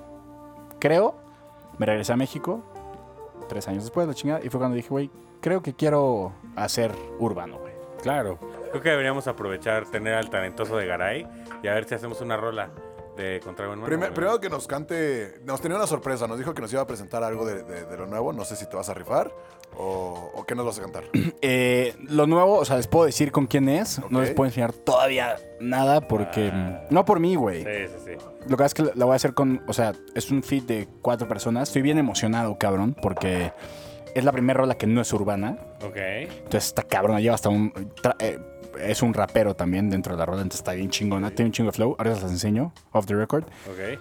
[0.78, 1.14] creo,
[1.78, 2.62] me regresé a México,
[3.48, 7.58] tres años después, la chingada, y fue cuando dije, güey, creo que quiero hacer urbano,
[7.58, 7.72] güey.
[8.02, 8.38] Claro.
[8.70, 11.26] Creo que deberíamos aprovechar tener al talentoso de Garay
[11.62, 12.70] y a ver si hacemos una rola
[13.16, 13.88] de Contrago en Mano.
[13.88, 14.14] Primer- güey.
[14.14, 17.22] primero que nos cante, nos tenía una sorpresa, nos dijo que nos iba a presentar
[17.22, 19.32] algo de, de- de lo nuevo, no sé si te vas a rifar
[19.76, 21.04] o, o qué nos vas a cantar.
[21.44, 24.24] Eh, lo nuevo, o sea, les puedo decir con quién es, no Ok.
[24.26, 26.52] les puedo enseñar todavía nada porque...
[26.88, 27.64] No por mí, güey.
[27.64, 28.24] Sí, sí, sí.
[28.42, 30.62] Lo que pasa es que la voy a hacer con, o sea, es un feed
[30.64, 31.68] de cuatro personas.
[31.68, 33.52] Estoy bien emocionado, cabrón, porque
[34.14, 35.58] es la primera rola que no es urbana.
[35.84, 35.96] Ok.
[35.96, 37.72] Entonces está cabrona, lleva hasta un...
[37.72, 38.38] tra- eh,
[38.80, 41.30] es un rapero también dentro de la rola, entonces está bien chingona.
[41.30, 43.44] Tiene un chingo de flow, ahora se las enseño, off the record.
[43.44, 44.00] Ok.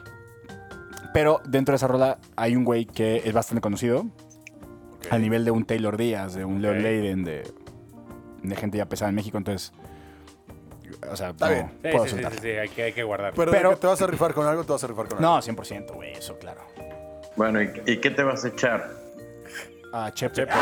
[1.14, 4.06] Pero dentro de esa rola hay un güey que es bastante conocido,
[4.98, 5.08] Ok.
[5.12, 6.78] al nivel de un Taylor Díaz, de un Leo Ok.
[6.80, 7.44] Leiden, de,
[8.44, 9.74] de gente ya pesada en México, entonces...
[11.10, 11.68] O sea, Está no bien.
[11.82, 12.34] Sí, puedo sí, sí, soltar.
[12.34, 13.34] sí, sí, hay que, hay que guardar.
[13.34, 15.36] Pero, te vas a rifar con algo, te vas a rifar con algo.
[15.36, 16.62] No, 100%, güey, eso, claro.
[17.38, 18.90] Bueno, ¿y, y qué te vas a echar?
[19.94, 20.36] Ah, Chepe.
[20.36, 20.52] Chepe.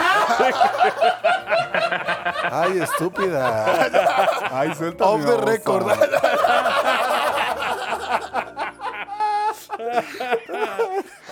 [2.51, 4.49] Ay, estúpida.
[4.51, 5.85] Ay, suelta Off the record.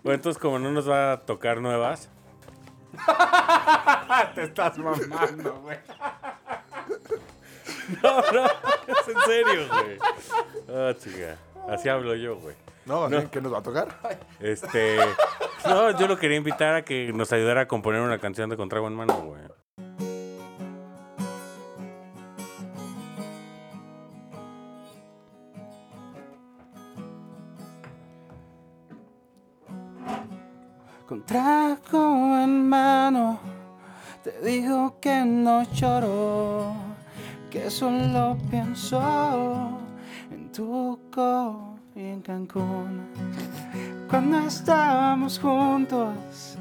[0.03, 2.09] Bueno, entonces como no nos va a tocar nuevas,
[4.35, 5.77] Te estás mamando, güey.
[8.01, 9.97] No, no, es en serio, güey.
[10.69, 11.37] Ah, chica.
[11.69, 12.55] Así hablo yo, güey.
[12.87, 13.15] No, ¿sí?
[13.29, 13.87] ¿qué nos va a tocar?
[14.39, 14.97] Este.
[15.65, 18.87] No, yo lo quería invitar a que nos ayudara a componer una canción de Contrago
[18.87, 19.41] en Mano, güey.
[31.05, 33.39] Con trago en mano,
[34.23, 36.73] te digo que no lloro,
[37.49, 39.86] que solo pienso
[40.59, 43.07] y en Cancún.
[44.09, 46.57] Cuando estábamos juntos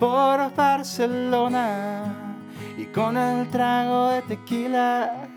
[0.00, 2.12] por Barcelona
[2.76, 5.28] y con el trago de tequila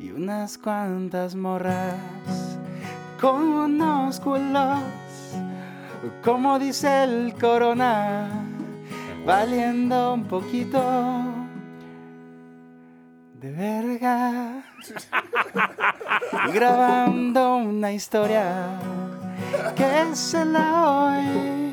[0.00, 1.94] y unas cuantas morras
[3.20, 4.80] con unos culos
[6.24, 8.28] como dice el corona,
[9.24, 11.35] valiendo un poquito
[13.40, 14.62] de verga.
[16.52, 18.78] grabando una historia
[19.74, 21.72] que se la voy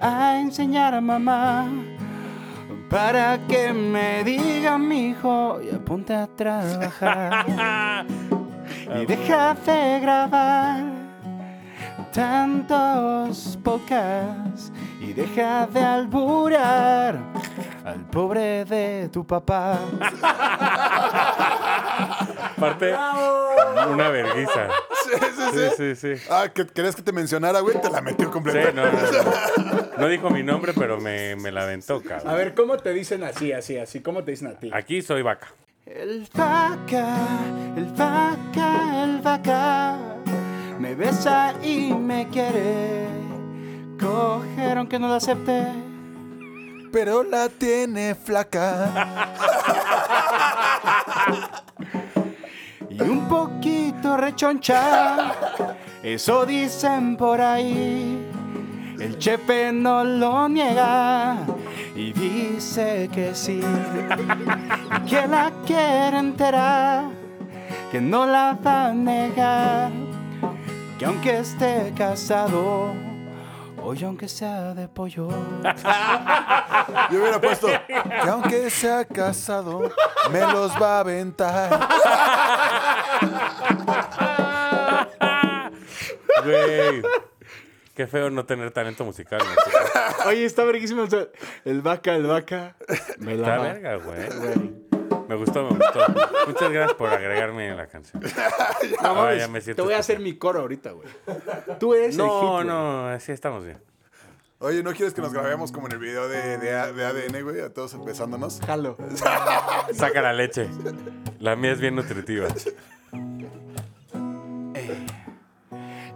[0.00, 1.68] a enseñar a mamá.
[2.88, 8.06] Para que me diga mi hijo y apunte a trabajar.
[9.00, 10.84] y deja de grabar
[12.12, 17.18] tantos podcasts y deja de alburar
[17.86, 19.78] al pobre de tu papá.
[22.56, 22.94] Aparte,
[23.90, 24.68] una vergüenza.
[25.04, 25.70] Sí, sí, sí.
[25.76, 26.26] Sí, sí, sí.
[26.30, 28.72] Ah, que querías que te mencionara, güey, te la metió Sí, completa.
[28.72, 29.86] no, no, no.
[29.98, 32.28] No dijo mi nombre, pero me, me la aventó, cabrón.
[32.28, 34.00] A ver, ¿cómo te dicen así, así, así?
[34.00, 34.70] ¿Cómo te dicen a ti?
[34.72, 35.48] Aquí soy vaca.
[35.86, 37.16] El vaca,
[37.76, 39.98] el vaca, el vaca
[40.80, 43.06] me besa y me quiere
[44.00, 45.62] coger aunque no lo acepte.
[46.98, 48.90] Pero la tiene flaca.
[52.88, 55.30] Y un poquito rechoncha,
[56.02, 58.26] eso dicen por ahí.
[58.98, 61.36] El Chepe no lo niega
[61.94, 63.60] y dice que sí.
[65.06, 67.10] Que la quiere enterar,
[67.92, 69.90] que no la va a negar.
[70.98, 72.94] Que aunque esté casado,
[73.86, 75.28] hoy aunque sea de pollo.
[77.10, 77.94] Yo hubiera puesto que
[78.28, 79.92] aunque sea casado,
[80.30, 81.88] me los va a aventar.
[86.44, 87.02] Güey.
[87.94, 89.40] Qué feo no tener talento musical.
[89.40, 90.28] ¿no?
[90.28, 91.04] Oye, está verguísimo.
[91.64, 92.76] El vaca, el vaca.
[93.18, 94.85] Me Está la verga, güey.
[95.28, 96.00] Me gustó, me gustó.
[96.46, 98.22] Muchas gracias por agregarme en la canción.
[99.02, 101.08] No, Ahora mames, ya me siento te voy a hacer mi coro ahorita, güey.
[101.78, 103.78] Tú eres el hit, No, no, así estamos bien.
[104.58, 107.60] Oye, ¿no quieres que nos grabemos como en el video de, de, ADN, güey?
[107.60, 108.60] A todos besándonos.
[108.64, 108.96] Jalo.
[109.92, 110.68] Saca la leche.
[111.40, 112.48] La mía es bien nutritiva.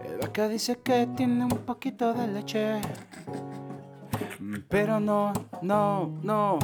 [0.05, 2.81] El vaca dice que tiene un poquito de leche.
[4.39, 6.59] Mm, Pero no, no, no,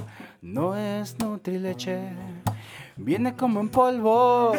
[0.47, 1.99] no es Nutrileche.
[2.97, 4.53] Viene como en polvo,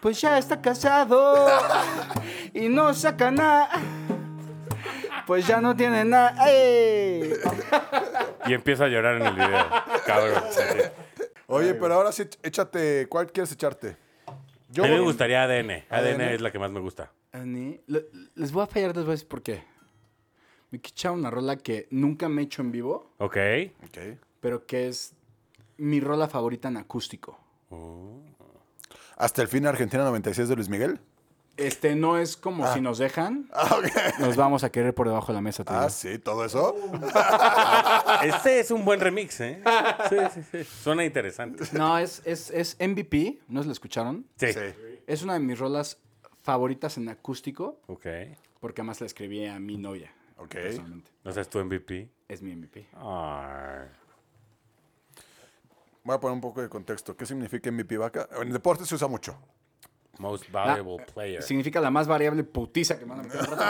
[0.00, 1.46] pues ya está casado
[2.52, 3.70] y no saca nada.
[5.26, 6.36] Pues ya no tiene nada.
[6.48, 7.32] ¡Ey!
[8.46, 9.66] Y empiezo a llorar en el video.
[10.06, 10.42] Cabrón.
[11.48, 13.06] Oye, pero ahora sí, échate.
[13.08, 13.96] ¿Cuál quieres echarte?
[14.68, 15.70] Yo, A mí me gustaría ADN.
[15.88, 16.20] ADN ADN.
[16.34, 17.12] es la que más me gusta.
[18.34, 19.64] Les voy a fallar dos veces por qué.
[20.70, 23.36] Me he echado una rola que nunca me he hecho en vivo, Ok.
[23.84, 23.98] Ok.
[24.46, 25.12] Pero que es
[25.76, 27.36] mi rola favorita en acústico.
[29.16, 31.00] Hasta el fin Argentina 96 de Luis Miguel.
[31.56, 33.76] Este no es como si nos dejan, Ah,
[34.20, 35.64] nos vamos a querer por debajo de la mesa.
[35.64, 36.76] te Ah, sí, todo eso.
[38.22, 39.60] Este es un buen remix, ¿eh?
[40.10, 40.64] Sí, sí, sí.
[40.80, 41.64] Suena interesante.
[41.72, 44.26] No, es, es, es MVP, ¿no se lo escucharon?
[44.36, 44.52] Sí.
[44.52, 44.60] Sí.
[45.08, 45.98] Es una de mis rolas
[46.44, 48.06] favoritas en acústico, Ok.
[48.60, 50.12] porque además la escribí a mi novia.
[50.38, 50.50] Ok.
[50.50, 51.10] personalmente.
[51.24, 52.10] ¿No sabes tu MVP?
[52.28, 52.86] Es mi MVP.
[52.94, 53.88] Ay.
[56.06, 57.16] Voy a poner un poco de contexto.
[57.16, 58.28] ¿Qué significa MVP vaca?
[58.40, 59.36] En deporte se usa mucho.
[60.18, 61.42] Most valuable player.
[61.42, 63.64] Significa la más variable putiza que me van a meter al rato.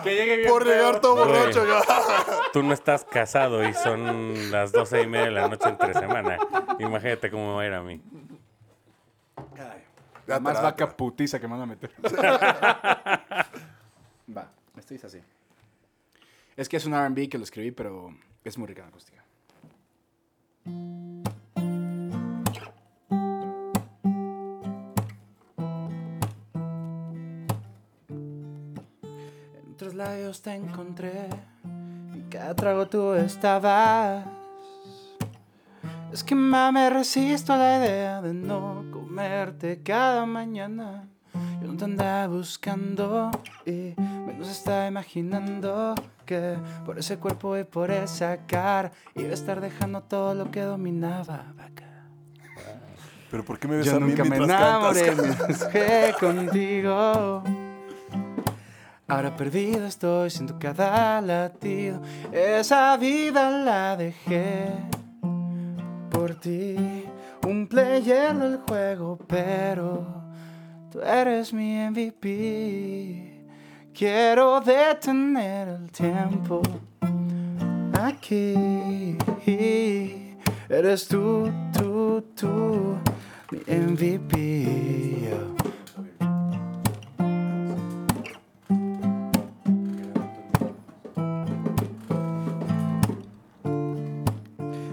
[0.02, 1.62] que llegue bien Por llegar todo borracho.
[2.54, 6.38] Tú no estás casado y son las doce y media de la noche entre semana.
[6.78, 8.00] Imagínate cómo va a ir a mí.
[10.26, 11.90] La más vaca putiza que me van a meter.
[14.34, 15.20] Va, esto dice así.
[16.56, 19.11] Es que es un RB que lo escribí, pero es muy rica en acústica.
[20.64, 20.92] En
[29.72, 31.28] otros labios te encontré
[32.14, 34.24] y cada trago tú estabas.
[36.12, 41.08] Es que me resisto a la idea de no comerte cada mañana.
[41.60, 43.30] Yo no te andaba buscando
[43.64, 45.94] y menos estaba imaginando
[46.32, 50.62] que por ese cuerpo y por esa cara iba a estar dejando todo lo que
[50.62, 51.84] dominaba, vaca.
[53.30, 55.68] Pero ¿por qué me ves Yo a mí nunca me enamoré, cantas?
[55.72, 57.42] me contigo.
[59.08, 62.00] Ahora perdido estoy, siento cada latido.
[62.32, 64.68] Esa vida la dejé
[66.10, 67.04] por ti.
[67.46, 70.06] Un player del juego, pero
[70.90, 73.31] tú eres mi MVP.
[73.94, 76.62] Quiero detener el tiempo
[78.00, 79.16] aquí.
[80.68, 82.96] Eres tú, tú, tú,
[83.50, 85.28] mi MVP.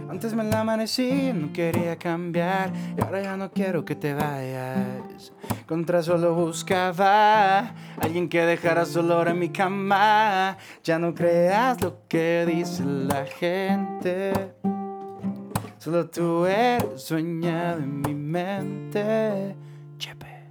[0.10, 4.99] Antes me la amanecí, no quería cambiar y ahora ya no quiero que te vayas.
[5.70, 10.58] Contra solo buscaba alguien que dejara su en mi cama.
[10.84, 14.34] Ya no creas lo que dice la gente.
[15.78, 19.56] Solo tú eres dueña de mi mente.
[20.00, 20.48] Chepe.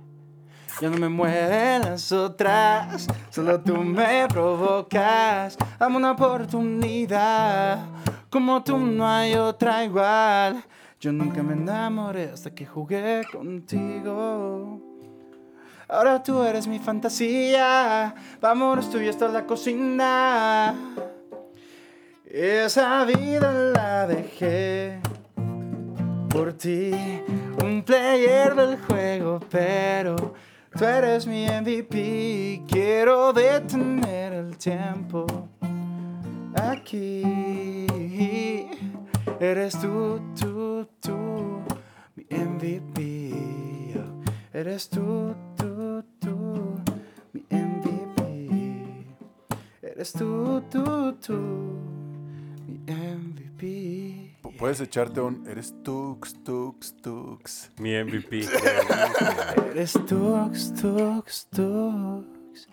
[0.80, 5.58] Ya no me mueven las otras, solo tú me provocas.
[5.80, 7.88] Dame una oportunidad,
[8.30, 10.62] como tú no hay otra igual.
[11.00, 14.87] Yo nunca me enamoré hasta que jugué contigo.
[15.90, 20.74] Ahora tú eres mi fantasía, vámonos tú y la cocina.
[22.26, 25.00] Esa vida la dejé
[26.28, 26.90] por ti,
[27.64, 30.34] un player del juego, pero
[30.76, 32.64] tú eres mi MVP.
[32.68, 35.26] Quiero detener el tiempo
[36.54, 37.22] aquí.
[39.40, 41.62] Eres tú, tú, tú,
[42.14, 43.94] mi MVP.
[44.52, 45.34] Eres tú,
[50.08, 51.34] Eres tú, tú, tú,
[52.66, 54.38] mi MVP.
[54.58, 55.46] Puedes echarte un.
[55.46, 57.70] Eres tux, tux, tux.
[57.78, 58.40] Mi MVP.
[59.70, 62.68] Eres tux, tux, tux.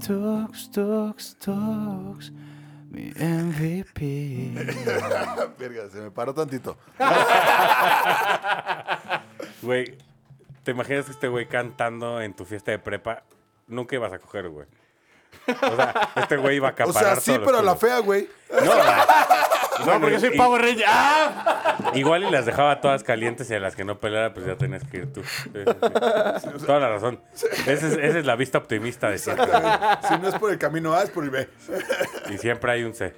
[0.00, 2.32] Tux, tux, tux.
[2.88, 4.54] Mi MVP.
[5.58, 6.78] Verga, se me paró tantito.
[9.60, 9.98] Güey,
[10.62, 13.24] ¿te imaginas este güey cantando en tu fiesta de prepa?
[13.66, 14.66] Nunca ibas a coger, güey.
[15.46, 18.28] O sea, este güey iba a O acaparar sea, sí, pero la fea, güey.
[19.84, 20.84] No, porque soy Power Ranger.
[20.88, 21.92] ¡Ah!
[21.94, 24.84] Igual y las dejaba todas calientes y a las que no pelara, pues ya tenías
[24.84, 25.22] que ir tú.
[25.22, 26.66] Sí, sí, sí.
[26.66, 27.20] Toda la razón.
[27.66, 29.46] Esa es, esa es la vista optimista de siempre.
[30.08, 31.48] Si no es por el camino A, es por el B.
[32.30, 33.14] Y siempre hay un C.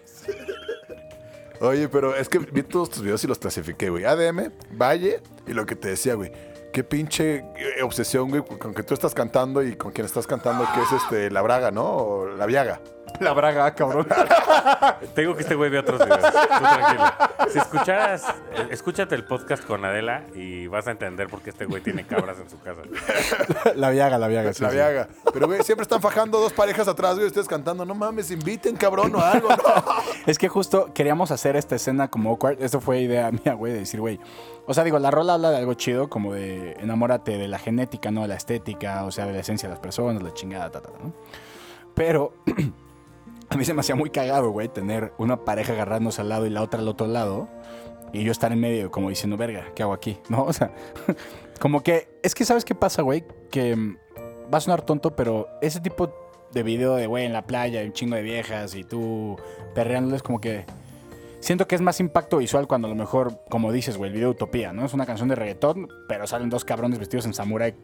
[1.61, 4.04] Oye, pero es que vi todos tus videos y los clasifiqué, güey.
[4.04, 6.33] ADM, Valle y lo que te decía, güey.
[6.72, 10.66] Qué pinche eh, obsesión, güey, con que tú estás cantando y con quien estás cantando,
[10.74, 11.85] que es este, la Braga, ¿no?
[11.85, 12.81] O la Viaga.
[13.21, 14.07] La braga, cabrón.
[15.14, 16.23] Tengo que este güey ve otros videos.
[16.23, 17.05] Tú tranquilo.
[17.51, 21.64] Si escucharas, eh, escúchate el podcast con Adela y vas a entender por qué este
[21.64, 22.83] güey tiene cabras en su casa.
[23.75, 24.53] La viaga, la viaga.
[24.53, 24.77] sí, la sí.
[24.77, 25.09] Viaga.
[25.33, 27.85] Pero, güey, siempre están fajando dos parejas atrás, güey, ustedes cantando.
[27.85, 29.57] No mames, inviten, cabrón, o algo, ¿no?
[30.27, 32.62] Es que justo queríamos hacer esta escena como awkward.
[32.62, 34.21] Eso fue idea mía, güey, de decir, güey.
[34.66, 38.11] O sea, digo, la rola habla de algo chido, como de enamórate de la genética,
[38.11, 40.83] no de la estética, o sea, de la esencia de las personas, la chingada, ta,
[40.83, 41.14] ta, ta, ¿no?
[41.94, 42.35] Pero
[43.50, 46.50] a mí se me hacía muy cagado, güey, tener una pareja agarrándose al lado y
[46.50, 47.48] la otra al otro lado.
[48.12, 50.18] Y yo estar en medio, como diciendo, verga, ¿qué hago aquí?
[50.28, 50.42] ¿No?
[50.48, 50.72] O sea,
[51.61, 52.08] como que.
[52.22, 53.24] Es que, ¿sabes qué pasa, güey?
[53.50, 53.96] Que mm,
[54.52, 56.12] va a sonar tonto, pero ese tipo
[56.52, 59.37] de video de, güey, en la playa, un chingo de viejas y tú
[59.74, 60.64] perreándoles, como que.
[61.40, 64.30] Siento que es más impacto visual cuando a lo mejor, como dices, güey, el video
[64.30, 64.84] Utopía, ¿no?
[64.84, 67.76] Es una canción de reggaetón, pero salen dos cabrones vestidos en samurai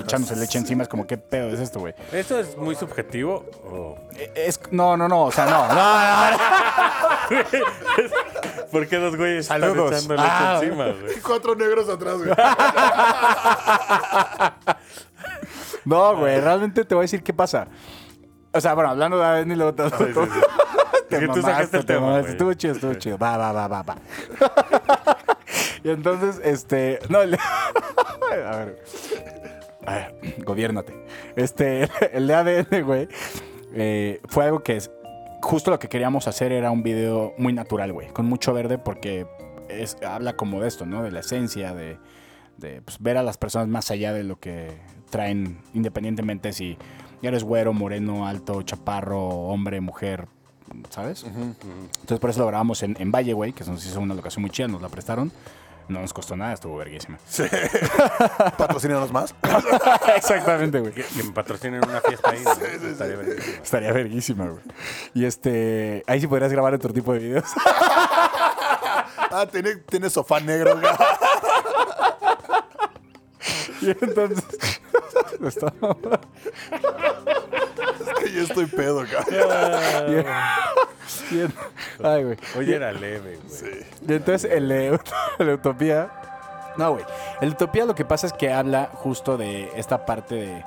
[0.00, 0.82] echándose leche encima.
[0.82, 1.94] Es como, ¿qué pedo es esto, güey?
[2.12, 3.44] ¿Eso es muy subjetivo?
[3.64, 6.36] o- Eh, Es, no, no, no, o sea, no, no, no, no.
[8.72, 9.92] ¿Por qué los güeyes Saludos.
[9.92, 10.60] están echando leche Ah.
[10.62, 11.18] encima, güey?
[11.18, 12.30] Y cuatro negros atrás, güey.
[15.84, 17.66] No, güey, realmente te voy a decir qué pasa.
[18.52, 20.20] O sea, bueno, hablando de ADN y luego te- Sí, sí, sí.
[21.08, 22.20] te Es que tú mamaste, sacaste el te tema, mamaste.
[22.22, 22.32] güey.
[22.32, 23.18] Estuvo chido, estuvo chido.
[23.18, 23.96] Va, va, va, va, va.
[25.84, 26.98] y entonces, este.
[27.08, 28.84] No, le- a ver.
[29.86, 30.14] A ver,
[30.44, 30.94] gobiérnate.
[31.36, 33.08] Este, el de ADN, güey,
[33.74, 34.90] eh, fue algo que es.
[35.42, 39.26] Justo lo que queríamos hacer era un video muy natural, güey, con mucho verde, porque
[39.68, 41.02] es, habla como de esto, ¿no?
[41.02, 41.98] De la esencia, de,
[42.58, 44.70] de pues, ver a las personas más allá de lo que
[45.10, 46.78] traen, independientemente si
[47.22, 50.28] eres güero, moreno, alto, chaparro, hombre, mujer,
[50.90, 51.24] ¿sabes?
[51.24, 54.50] Entonces por eso lo grabamos en, en Valle, güey, que nos hizo una locación muy
[54.50, 55.32] chida, nos la prestaron.
[55.88, 57.18] No nos costó nada, estuvo verguísima.
[58.58, 59.34] Patrocínanos más.
[60.16, 60.92] Exactamente, güey.
[60.92, 62.42] Que, que me patrocinen una fiesta ahí.
[62.44, 62.88] ¿no?
[62.88, 63.36] Estaría bien.
[63.62, 64.62] Estaría verguísima, güey.
[65.14, 67.44] Y este, ahí sí podrías grabar otro tipo de videos.
[69.34, 70.92] Ah, tiene, tiene sofá negro, güey.
[73.80, 74.44] y entonces,
[78.34, 79.08] yo estoy pedo, en-
[82.04, 82.36] ay, güey.
[82.56, 83.84] Oye, era leve, güey.
[84.08, 84.98] Y entonces el, de-
[85.38, 86.10] de Utopía.
[86.76, 87.04] No, güey.
[87.40, 90.64] El de Utopía lo que pasa es que habla justo de esta parte de.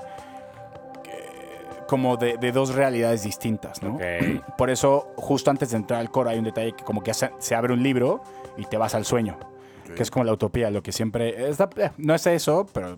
[1.87, 3.97] como de, de dos realidades distintas, ¿no?
[4.57, 7.55] Por eso, justo antes de entrar al coro, hay un detalle que como que se
[7.55, 8.23] abre un libro
[8.57, 9.37] y te vas al sueño.
[9.95, 11.47] Que es como la utopía, lo que siempre.
[11.47, 12.97] está- eh, no es eso, pero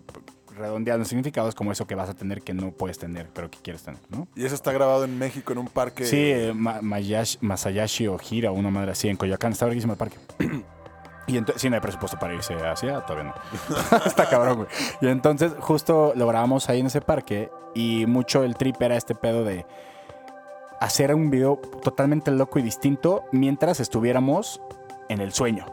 [0.58, 3.50] redondeando el significado es como eso que vas a tener que no puedes tener, pero
[3.50, 4.28] que quieres tener, ¿no?
[4.36, 6.04] Y eso está grabado en México, en un parque.
[6.04, 9.52] Sí, eh, Ma- Mayash- Masayashi Ojira, una madre así, en Coyoacán.
[9.52, 10.16] Está verguísimo el parque.
[11.26, 13.98] Y entonces, sí, no hay presupuesto para irse hacia, todavía no.
[14.06, 14.68] Está cabrón, güey.
[15.02, 17.50] Y entonces, justo lo grabamos ahí en ese parque.
[17.74, 19.66] Y mucho el trip era este pedo de
[20.80, 24.62] hacer un video totalmente loco y distinto mientras estuviéramos
[25.10, 25.66] en el sueño.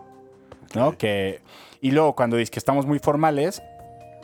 [0.73, 0.97] ¿No?
[0.97, 1.41] Que,
[1.79, 3.61] y luego, cuando dices que estamos muy formales,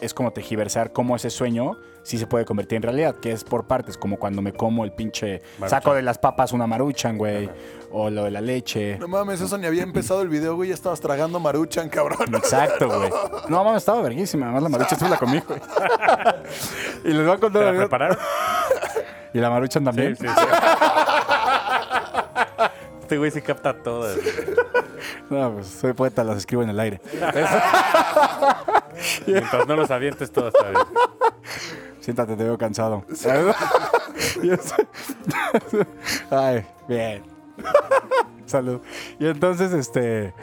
[0.02, 3.66] es como tejiversar cómo ese sueño sí se puede convertir en realidad, que es por
[3.68, 5.70] partes, como cuando me como el pinche Maruchan.
[5.70, 7.50] saco de las papas una maruchan, güey,
[7.92, 8.98] o lo de la leche.
[9.00, 10.70] No mames, eso ni había empezado el video, güey.
[10.70, 12.34] Ya estabas tragando maruchan, cabrón.
[12.36, 13.10] Exacto, güey.
[13.50, 14.46] No, mames, estaba verguísima.
[14.48, 15.60] Además, la maruchan tú la comí, güey.
[17.06, 18.18] y les voy a ¿Te contar la prepararon?
[19.34, 20.14] Y la maruchan también.
[20.18, 20.46] Sí, sí, sí.
[23.12, 24.18] Este güey se capta todas.
[25.30, 27.02] No, pues soy poeta, las escribo en el aire.
[29.28, 30.84] Mientras no los avientes, todo está bien.
[32.00, 33.04] Siéntate, te veo cansado.
[36.30, 37.24] Ay, bien.
[38.46, 38.80] Salud.
[39.20, 40.34] Y entonces, este.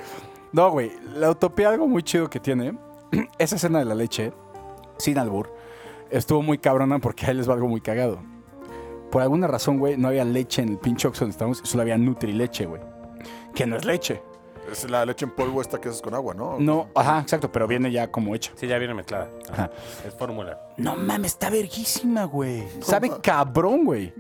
[0.53, 0.93] No, güey.
[1.15, 2.77] La utopía, algo muy chido que tiene.
[3.39, 4.33] Esa escena de la leche,
[4.99, 5.55] sin albur,
[6.11, 8.19] estuvo muy cabrona porque ahí les va algo muy cagado.
[9.11, 11.97] Por alguna razón, güey, no había leche en el pinche Oxxo donde estábamos, solo había
[11.97, 12.83] Nutrileche, güey.
[13.55, 14.23] Que no es leche.
[14.71, 16.59] Es la leche en polvo esta que haces con agua, ¿no?
[16.61, 18.53] No, ajá, exacto, pero viene ya como hecha.
[18.55, 19.31] Sí, ya viene mezclada.
[19.51, 19.71] Ajá.
[20.07, 20.61] Es fórmula.
[20.77, 22.65] No mames, está verguísima, güey.
[22.83, 24.13] Sabe cabrón, güey.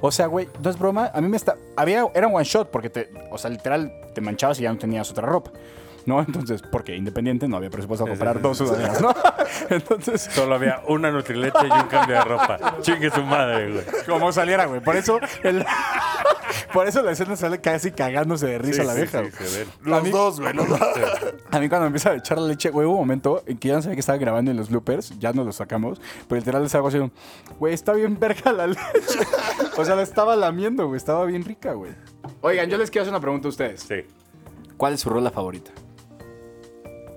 [0.00, 1.12] O sea, güey, no es broma.
[1.14, 1.56] A mí me está.
[1.76, 3.10] Había, era un one shot porque te.
[3.30, 5.52] O sea, literal, te manchabas y ya no tenías otra ropa.
[6.06, 6.20] ¿No?
[6.20, 9.14] Entonces, porque independiente no había presupuesto a comprar dos sudaderas, ¿no?
[9.70, 12.58] Entonces, Solo había una nutrileche y un cambio de ropa.
[12.80, 13.84] Chingue su madre, güey.
[14.08, 14.80] como saliera, güey.
[14.80, 15.64] Por eso, el-
[16.72, 19.22] por eso la escena sale casi cagándose de risa Sí, la vieja.
[19.24, 19.64] sí.
[19.82, 20.52] Los dos, güey.
[20.54, 20.80] Los dos.
[21.50, 23.74] A mí cuando empieza a echar la leche, güey, hubo un momento en que ya
[23.76, 26.74] no sabía que estaba grabando en los bloopers, ya no los sacamos, pero literal les
[26.74, 27.12] hago así, un,
[27.58, 28.80] güey, está bien verga la leche.
[29.76, 31.92] o sea, la estaba lamiendo, güey, estaba bien rica, güey.
[32.40, 33.82] Oigan, yo les quiero hacer una pregunta a ustedes.
[33.82, 33.96] Sí.
[34.76, 35.70] ¿Cuál es su rola favorita?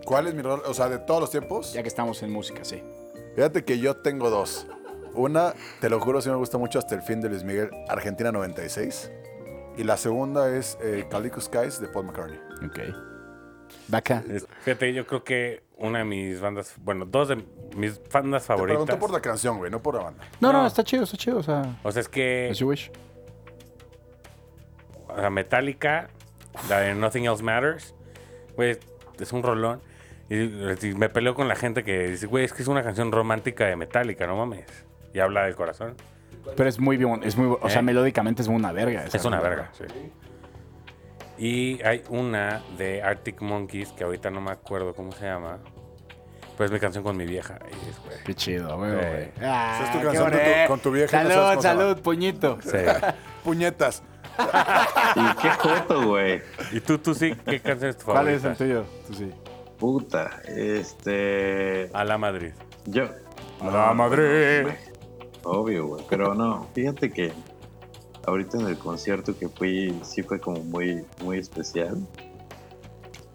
[0.05, 0.61] ¿Cuál es mi rol?
[0.65, 1.73] O sea, de todos los tiempos.
[1.73, 2.81] Ya que estamos en música, sí.
[3.35, 4.67] Fíjate que yo tengo dos.
[5.13, 8.31] Una, te lo juro, sí me gusta mucho hasta el fin de Luis Miguel, Argentina
[8.31, 9.11] 96.
[9.77, 12.39] Y la segunda es eh, Calico Skies de Paul McCartney.
[12.65, 12.79] Ok.
[13.87, 14.23] Vaca.
[14.61, 17.43] Fíjate, yo creo que una de mis bandas, bueno, dos de
[17.75, 18.77] mis bandas Te favoritas.
[18.85, 20.23] pregunto por la canción, güey, no por la banda.
[20.39, 20.67] No, no, No.
[20.67, 22.91] está chido, está chido, o sea, O sea, es que as you wish.
[25.07, 26.09] o sea, Metallica,
[26.69, 27.93] la de Nothing Else Matters,
[28.55, 28.77] güey,
[29.19, 29.81] es un rolón.
[30.29, 33.11] Y, y me peleo con la gente que dice, güey, es que es una canción
[33.11, 34.65] romántica de Metallica, no mames.
[35.13, 35.95] Y habla del corazón.
[36.55, 37.83] Pero es muy bien, es muy, o sea, ¿Eh?
[37.83, 39.03] melódicamente es una verga.
[39.05, 39.83] esa Es una verga, sí.
[41.37, 45.59] Y hay una de Arctic Monkeys que ahorita no me acuerdo cómo se llama.
[46.57, 47.59] Pues mi canción con mi vieja.
[47.69, 48.17] Y es, güey.
[48.23, 49.31] Qué chido, güey.
[49.41, 52.57] Ah, es tu qué canción con tu- con tu vieja y no Salud, salud, puñito.
[52.61, 52.77] Sí.
[53.43, 54.01] Puñetas.
[55.15, 56.41] Y qué joto, güey.
[56.71, 57.35] ¿Y tú, tú sí?
[57.45, 58.37] ¿Qué canción es tu ¿Cuál favorita?
[58.37, 58.85] es el tuyo?
[59.07, 59.31] Tú sí.
[59.77, 60.41] Puta.
[60.47, 61.89] Este.
[61.93, 62.51] A la Madrid.
[62.85, 63.05] Yo.
[63.61, 64.67] la Madrid.
[65.43, 66.05] Obvio, güey.
[66.09, 67.31] Pero no, fíjate que
[68.25, 71.97] ahorita en el concierto que fui, sí fue como muy, muy especial.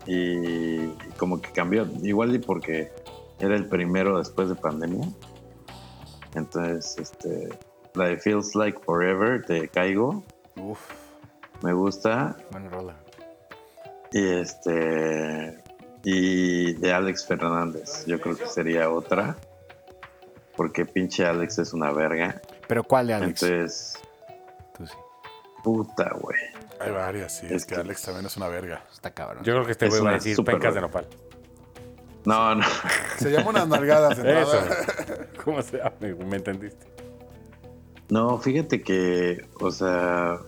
[0.06, 1.86] Y, y como que cambió.
[2.02, 2.90] Igual y porque
[3.38, 5.06] era el primero después de pandemia.
[6.34, 7.48] Entonces, este.
[7.94, 10.22] La de Feels Like Forever de Caigo.
[10.56, 10.80] Uf,
[11.62, 12.36] Me gusta.
[12.52, 12.96] buena rola.
[14.12, 15.58] Y este.
[16.02, 18.04] Y de Alex Fernández.
[18.06, 19.36] Yo creo que sería otra.
[20.56, 22.40] Porque pinche Alex es una verga.
[22.68, 23.42] Pero ¿cuál de Alex?
[23.42, 23.98] Entonces,
[24.76, 24.92] Tú sí.
[25.64, 26.38] puta, güey.
[26.80, 27.46] Hay varias, sí.
[27.46, 28.84] Es, Es que que- Alex también es una verga.
[28.92, 29.44] Está cabrón.
[29.44, 31.06] Yo creo que este Es güey va a decir de nopal.
[32.24, 32.64] No, no.
[33.18, 34.18] Se llama unas nalgadas.
[34.24, 34.62] Eso.
[35.44, 35.92] ¿Cómo se llama?
[36.00, 36.86] ¿Me entendiste?
[38.10, 40.38] No, fíjate que, o sea,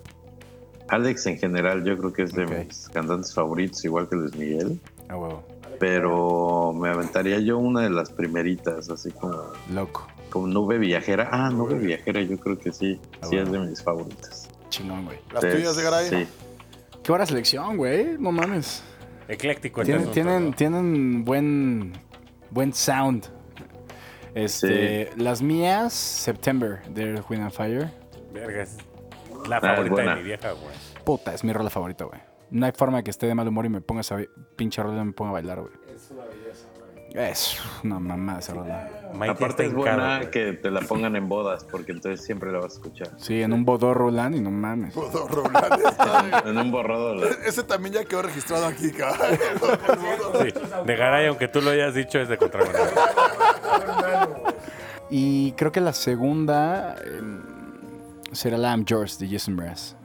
[0.89, 4.81] Alex en general yo creo que es de mis cantantes favoritos, igual que Luis Miguel.
[5.13, 5.45] A huevo.
[5.79, 10.07] Pero me aventaría yo una de las primeritas, así como, Loco.
[10.31, 11.29] como Nube Viajera.
[11.33, 13.01] Ah, Nube Viajera, yo creo que sí.
[13.21, 14.49] Ah, Sí, es de mis favoritas.
[14.71, 15.19] Chingón, güey.
[15.33, 16.09] Las tuyas de Garay.
[16.09, 16.27] Sí.
[17.03, 18.17] Qué buena selección, güey.
[18.19, 18.83] No mames.
[19.29, 19.83] Ecléctico.
[19.83, 20.57] este Tienen, asunto, tienen, ¿no?
[20.57, 21.93] tienen buen,
[22.51, 23.27] buen sound.
[24.35, 27.91] Este, Las mías, September, de Queen and Fire.
[28.33, 28.77] Verga, es
[29.49, 30.75] la Ah, favorita de mi vieja, güey.
[31.05, 32.21] Puta, es mi rola favorita, güey.
[32.53, 34.19] No hay forma que esté de mal humor y me ponga esa
[34.57, 35.73] pinche rola y me ponga a bailar, güey.
[37.15, 38.89] Es una mamada esa rola.
[39.29, 40.31] Aparte es buena cara, güey.
[40.31, 43.11] que te la pongan en bodas, porque entonces siempre la vas a escuchar.
[43.19, 44.95] Sí, en un bodor Roland y no mames.
[44.95, 45.83] Pudo Roland.
[46.47, 47.15] En un borrado.
[47.15, 49.39] la- Ese también ya quedó registrado aquí, cabrón.
[50.41, 50.55] Sí,
[50.87, 52.79] de Garay, aunque tú lo hayas dicho, es de contrabando.
[55.11, 57.43] Y creo que la segunda em,
[58.33, 59.97] será la I'm Yours de Jason Mraz.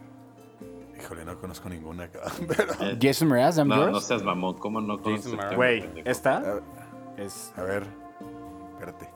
[1.00, 2.20] Híjole, no conozco ninguna acá.
[2.48, 3.92] Pero, Eh, Jason Mraz, I'm no, yours.
[3.92, 5.34] no seas mamón, ¿cómo no conoces?
[5.56, 6.62] Güey, esta
[7.18, 7.54] es...
[7.56, 7.84] a ver,
[8.74, 9.10] espérate.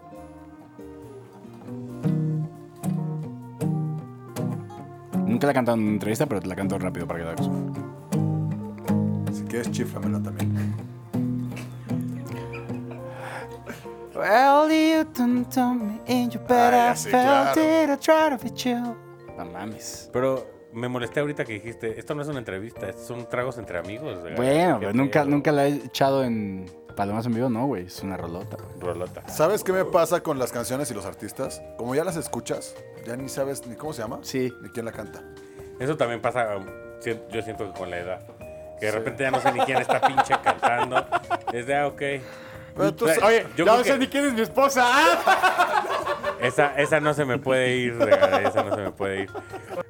[5.25, 7.31] Nunca la he cantado en una entrevista, pero te la canto rápido para que la
[7.31, 7.49] hagas.
[9.35, 10.75] Si quieres, chiflamela también.
[14.13, 17.09] Well, you done told me and you bet Ah, felt
[17.55, 17.61] claro.
[17.61, 18.95] it, I tried to be chill.
[19.37, 20.09] No mames.
[20.13, 23.77] Pero me molesté ahorita que dijiste, esto no es una entrevista, estos son tragos entre
[23.79, 24.23] amigos.
[24.23, 26.65] de- Bueno, ¿Qué pero nunca, nunca la he echado en
[26.95, 27.85] Palomas en vivo, no, güey.
[27.85, 28.79] Es una rolota, güey.
[28.79, 29.27] Rolota.
[29.29, 31.61] ¿Sabes qué me pasa con las canciones y los artistas?
[31.77, 34.53] Como ya las escuchas, ya ni sabes ni cómo se llama, Sí.
[34.61, 35.23] ni quién la canta.
[35.79, 36.65] Eso también pasa, um,
[37.31, 38.21] yo siento que con la edad.
[38.79, 41.05] Que de repente ya no sé ni quién está pinche cantando.
[41.53, 42.01] Es de, ah, ok.
[42.75, 44.83] Pero tú, Oye, yo ya no sé que- ni quién es mi esposa.
[44.85, 45.87] ¡Ah!
[46.41, 49.29] Esa, esa no se me puede ir, esa no se me puede ir.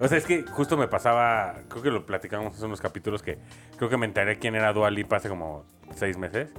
[0.02, 3.38] O sea, es que justo me pasaba, creo que lo platicamos hace unos capítulos que
[3.78, 5.64] creo que me enteré quién era Dua Lipa hace como
[5.96, 6.50] seis meses.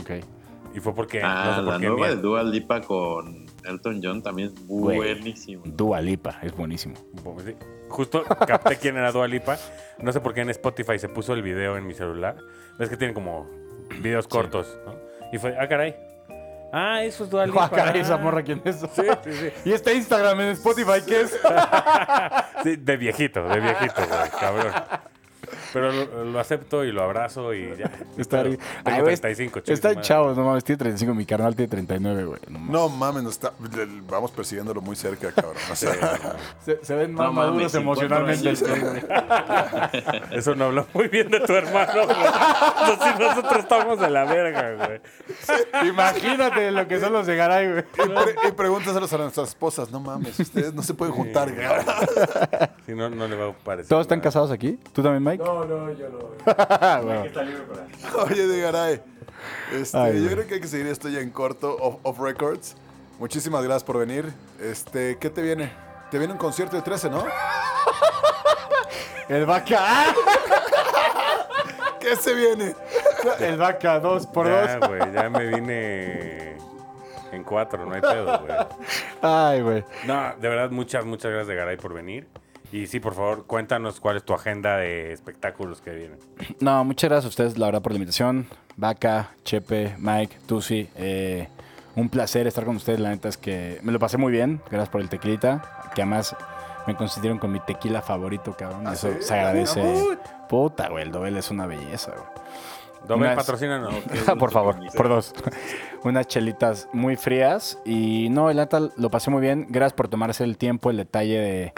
[0.00, 0.24] Ok.
[0.74, 1.86] Y fue porque, Ah, no sé la qué.
[1.86, 4.96] nueva de Dua Lipa con Elton John también es Güey.
[4.96, 5.64] buenísimo.
[5.66, 6.94] Dua Lipa, es buenísimo.
[7.90, 9.58] Justo capté quién era Dua Lipa.
[9.98, 12.36] No sé por qué en Spotify se puso el video en mi celular.
[12.78, 13.50] Ves que tienen como
[14.00, 14.94] videos cortos, ¿no?
[15.32, 15.96] Y fue, ah, caray.
[16.72, 17.64] Ah, eso es Dua Lipa.
[17.64, 18.18] Ah, caray, esa ah.
[18.18, 18.76] morra, ¿quién es?
[18.76, 19.52] Sí, sí, sí.
[19.70, 21.40] Y este Instagram en Spotify, ¿qué es?
[22.62, 24.72] Sí, de viejito, de viejito, güey, cabrón.
[25.72, 27.90] Pero lo, lo acepto y lo abrazo y ya.
[28.18, 31.54] Está, Tengo Ay, güey, 35, chingue su Están chavos, no mames, tiene 35, mi carnal
[31.56, 32.40] tiene 39, güey.
[32.48, 32.72] No mames.
[32.72, 35.56] No mames, está, le- vamos persiguiéndolo muy cerca, cabrón.
[35.70, 35.92] O sea,
[36.64, 38.54] Se, se ven más No maduros 50 emocionalmente.
[38.54, 39.02] güey.
[40.38, 42.16] Eso no habla muy bien de tu hermano, güey.
[43.18, 45.88] Nosotros estamos de la verga, güey.
[45.88, 47.84] Imagínate lo que son los de Garay, güey.
[47.94, 49.90] y, pre- y pregúntaselos a nuestras esposas.
[49.90, 51.84] No mames, ustedes no se pueden juntar, cabrón.
[52.86, 53.88] Si no, no le va a parecer.
[53.88, 54.24] ¿Todos están nada.
[54.28, 54.78] casados aquí?
[54.92, 55.42] ¿Tú también, Mike?
[55.44, 56.18] No, no, yo no.
[57.24, 58.24] Está libre para.
[58.24, 59.02] Oye, de Garay.
[59.72, 62.76] Este, Ay, yo creo que hay que seguir esto ya en corto, off, off records.
[63.18, 64.32] Muchísimas gracias por venir.
[64.60, 65.72] Este, ¿qué te viene?
[66.10, 67.24] Te viene un concierto de 13, ¿no?
[69.28, 69.80] El vaca.
[72.00, 72.74] ¿Qué se viene?
[73.40, 74.88] El vaca, dos por Ya, dos.
[74.88, 76.56] güey, ya me vine
[77.30, 78.52] en cuatro, no hay pedo, güey.
[79.22, 79.84] Ay, güey.
[80.04, 82.26] No, de verdad, muchas, muchas gracias de Garay por venir.
[82.72, 86.18] Y sí, por favor, cuéntanos cuál es tu agenda de espectáculos que vienen.
[86.60, 88.46] No, muchas gracias a ustedes, la verdad, por la invitación.
[88.76, 90.88] Vaca, Chepe, Mike, Tusi.
[90.96, 91.48] eh,
[91.94, 92.98] un placer estar con ustedes.
[93.00, 94.60] La neta es que me lo pasé muy bien.
[94.70, 95.90] Gracias por el tequilita.
[95.94, 96.34] Que además
[96.86, 98.86] me consideraron con mi tequila favorito, cabrón.
[98.86, 99.18] ¿Ah, Eso sí?
[99.20, 99.82] se agradece.
[100.48, 101.02] Puta, güey.
[101.04, 102.24] El Dobel es una belleza, güey.
[103.06, 103.90] Doble Unas- patrocina, no.
[104.38, 105.34] por favor, por dos.
[106.04, 107.78] Unas chelitas muy frías.
[107.84, 109.66] Y no, el neta lo pasé muy bien.
[109.68, 111.72] Gracias por tomarse el tiempo, el detalle de.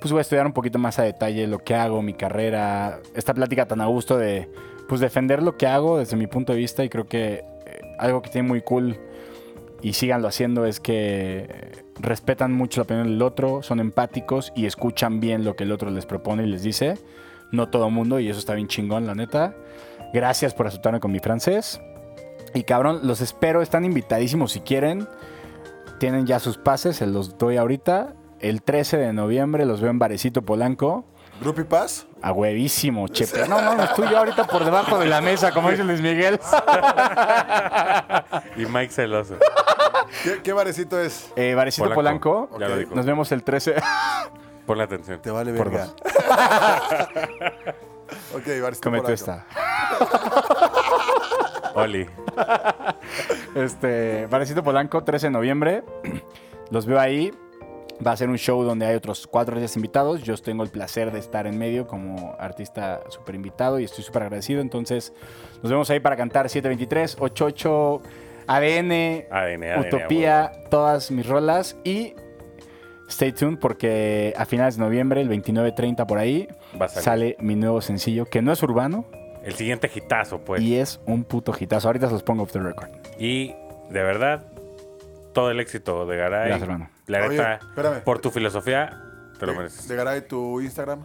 [0.00, 3.00] Pues voy a estudiar un poquito más a detalle lo que hago, mi carrera.
[3.14, 4.48] Esta plática tan a gusto de.
[4.88, 6.84] Pues defender lo que hago desde mi punto de vista.
[6.84, 8.98] Y creo que eh, algo que tiene muy cool.
[9.80, 15.20] Y síganlo haciendo es que respetan mucho la opinión del otro, son empáticos y escuchan
[15.20, 16.98] bien lo que el otro les propone y les dice.
[17.52, 19.54] No todo mundo, y eso está bien chingón, la neta.
[20.12, 21.80] Gracias por aceptarme con mi francés.
[22.54, 25.06] Y cabrón, los espero, están invitadísimos si quieren.
[25.98, 28.14] Tienen ya sus pases, se los doy ahorita.
[28.40, 31.04] El 13 de noviembre los veo en Barecito Polanco.
[31.40, 32.06] ¿Grupo y Paz?
[32.20, 33.46] A huevísimo, chepe.
[33.48, 36.38] No, no, estoy yo ahorita por debajo de la mesa, como dice Luis Miguel.
[38.56, 39.36] Y Mike Celoso.
[40.24, 41.30] ¿Qué, qué barecito es?
[41.36, 42.48] Eh, Barecito Polanco.
[42.48, 42.58] Polanco.
[42.60, 42.80] Ya lo Ok.
[42.80, 42.94] dijo.
[42.96, 43.76] Nos vemos el 13.
[44.66, 45.20] Ponle atención.
[45.22, 45.88] Te vale Por verga.
[48.34, 49.12] ok, barecito Come tú Polanco.
[49.12, 49.46] esta.
[51.74, 52.08] Oli.
[53.54, 55.84] Este, Barecito Polanco, 13 de noviembre.
[56.70, 57.32] Los veo ahí.
[58.06, 60.22] Va a ser un show donde hay otros cuatro días invitados.
[60.22, 64.22] Yo tengo el placer de estar en medio como artista súper invitado y estoy súper
[64.22, 64.60] agradecido.
[64.60, 65.12] Entonces,
[65.62, 68.02] nos vemos ahí para cantar 723, 88,
[68.46, 68.92] ADN,
[69.30, 71.76] ADN, ADN, Utopía, todas mis rolas.
[71.82, 72.14] Y
[73.08, 76.48] stay tuned porque a finales de noviembre, el 29-30 por ahí,
[76.88, 79.06] sale mi nuevo sencillo que no es urbano
[79.42, 80.62] El siguiente hitazo, pues.
[80.62, 81.88] y es un puto hitazo.
[81.88, 82.90] Ahorita se los pongo off the record.
[83.18, 83.48] Y
[83.90, 84.44] de verdad,
[85.32, 86.48] todo el éxito de Garay.
[86.48, 86.90] Gracias, hermano.
[87.08, 88.00] La Oye, neta, espérame.
[88.04, 89.02] por tu filosofía,
[89.38, 89.88] te lo De, mereces.
[89.88, 91.04] de Garay, tu Instagram.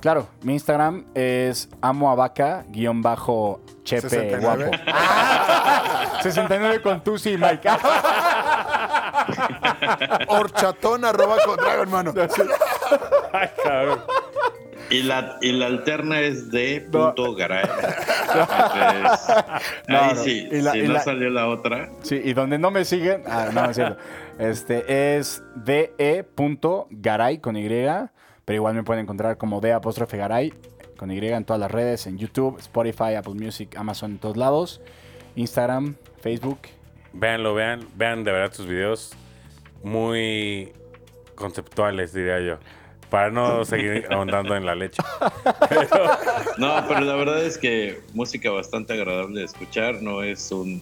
[0.00, 4.64] Claro, mi Instagram es amo a vaca, guion bajo chepe 69.
[4.66, 6.18] guapo.
[6.22, 7.68] 69 con tu sí, Mike.
[10.28, 12.12] Horchatón arroba con Dragon, hermano.
[13.32, 14.00] Ay, cabrón.
[14.94, 17.14] Y la, y la alterna es de No.
[17.14, 17.64] punto garay.
[18.34, 19.36] Entonces,
[19.88, 20.22] No, ahí no.
[20.22, 22.84] sí, Y la- si y no la- salió la otra, Sí, y donde no me
[22.84, 23.96] siguen, ah, no, no es cierto.
[24.38, 30.52] Este es de.garay con Y, pero igual me pueden encontrar como de apóstrofe garay
[30.96, 34.80] con Y en todas las redes, en YouTube, Spotify, Apple Music, Amazon, en todos lados,
[35.36, 36.58] Instagram, Facebook.
[37.12, 39.12] Véanlo, vean, vean de verdad sus videos
[39.82, 40.72] muy
[41.34, 42.58] conceptuales, diría yo.
[43.10, 45.02] Para no seguir ahondando en la leche.
[46.56, 50.80] No, pero la verdad es que música bastante agradable de escuchar, no es un,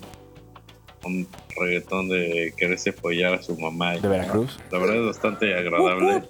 [1.02, 3.96] un reggaetón de quererse follar a su mamá.
[3.96, 4.58] De Veracruz.
[4.70, 6.22] La verdad es bastante agradable.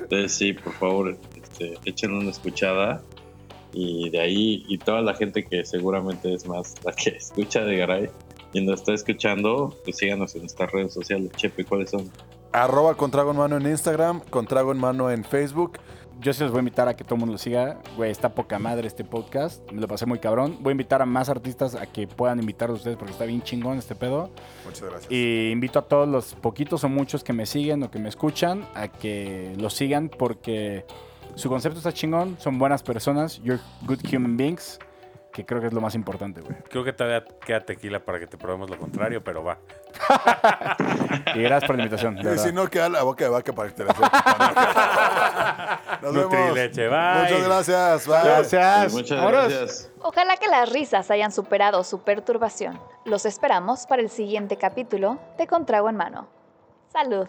[0.00, 3.02] Entonces sí, por favor, este, echen una escuchada.
[3.72, 7.76] Y de ahí, y toda la gente que seguramente es más la que escucha de
[7.76, 8.10] Garay
[8.52, 11.30] y nos está escuchando, pues síganos en nuestras redes sociales.
[11.36, 12.10] Chepe, ¿cuáles son?
[12.52, 15.78] Arroba con trago en mano en Instagram, con trago en mano en Facebook.
[16.18, 17.78] Yo sí los voy a invitar a que todo el mundo lo siga.
[17.96, 19.70] Güey, está poca madre este podcast.
[19.70, 20.56] Me lo pasé muy cabrón.
[20.60, 23.76] Voy a invitar a más artistas a que puedan invitarlos ustedes porque está bien chingón
[23.76, 24.30] este pedo.
[24.64, 25.12] Muchas gracias.
[25.12, 28.66] Y invito a todos los poquitos o muchos que me siguen o que me escuchan
[28.74, 30.86] a que los sigan porque
[31.34, 32.36] su concepto está chingón.
[32.40, 33.42] Son buenas personas.
[33.42, 34.78] You're good human beings.
[35.36, 36.56] Que creo que es lo más importante, güey.
[36.70, 39.58] Creo que todavía queda tequila para que te probemos lo contrario, pero va.
[41.34, 42.16] Y gracias por la invitación.
[42.16, 43.92] y si no, queda la boca de vaca para que te la.
[46.00, 46.32] Nos vemos.
[46.32, 47.20] Nutrileche, bye.
[47.20, 48.06] Muchas gracias.
[48.06, 48.24] Bye.
[48.24, 48.80] Gracias.
[48.80, 49.48] Pues muchas Vámonos.
[49.50, 49.90] gracias.
[50.00, 52.80] Ojalá que las risas hayan superado su perturbación.
[53.04, 56.28] Los esperamos para el siguiente capítulo de Contrago en Mano.
[56.90, 57.28] Salud.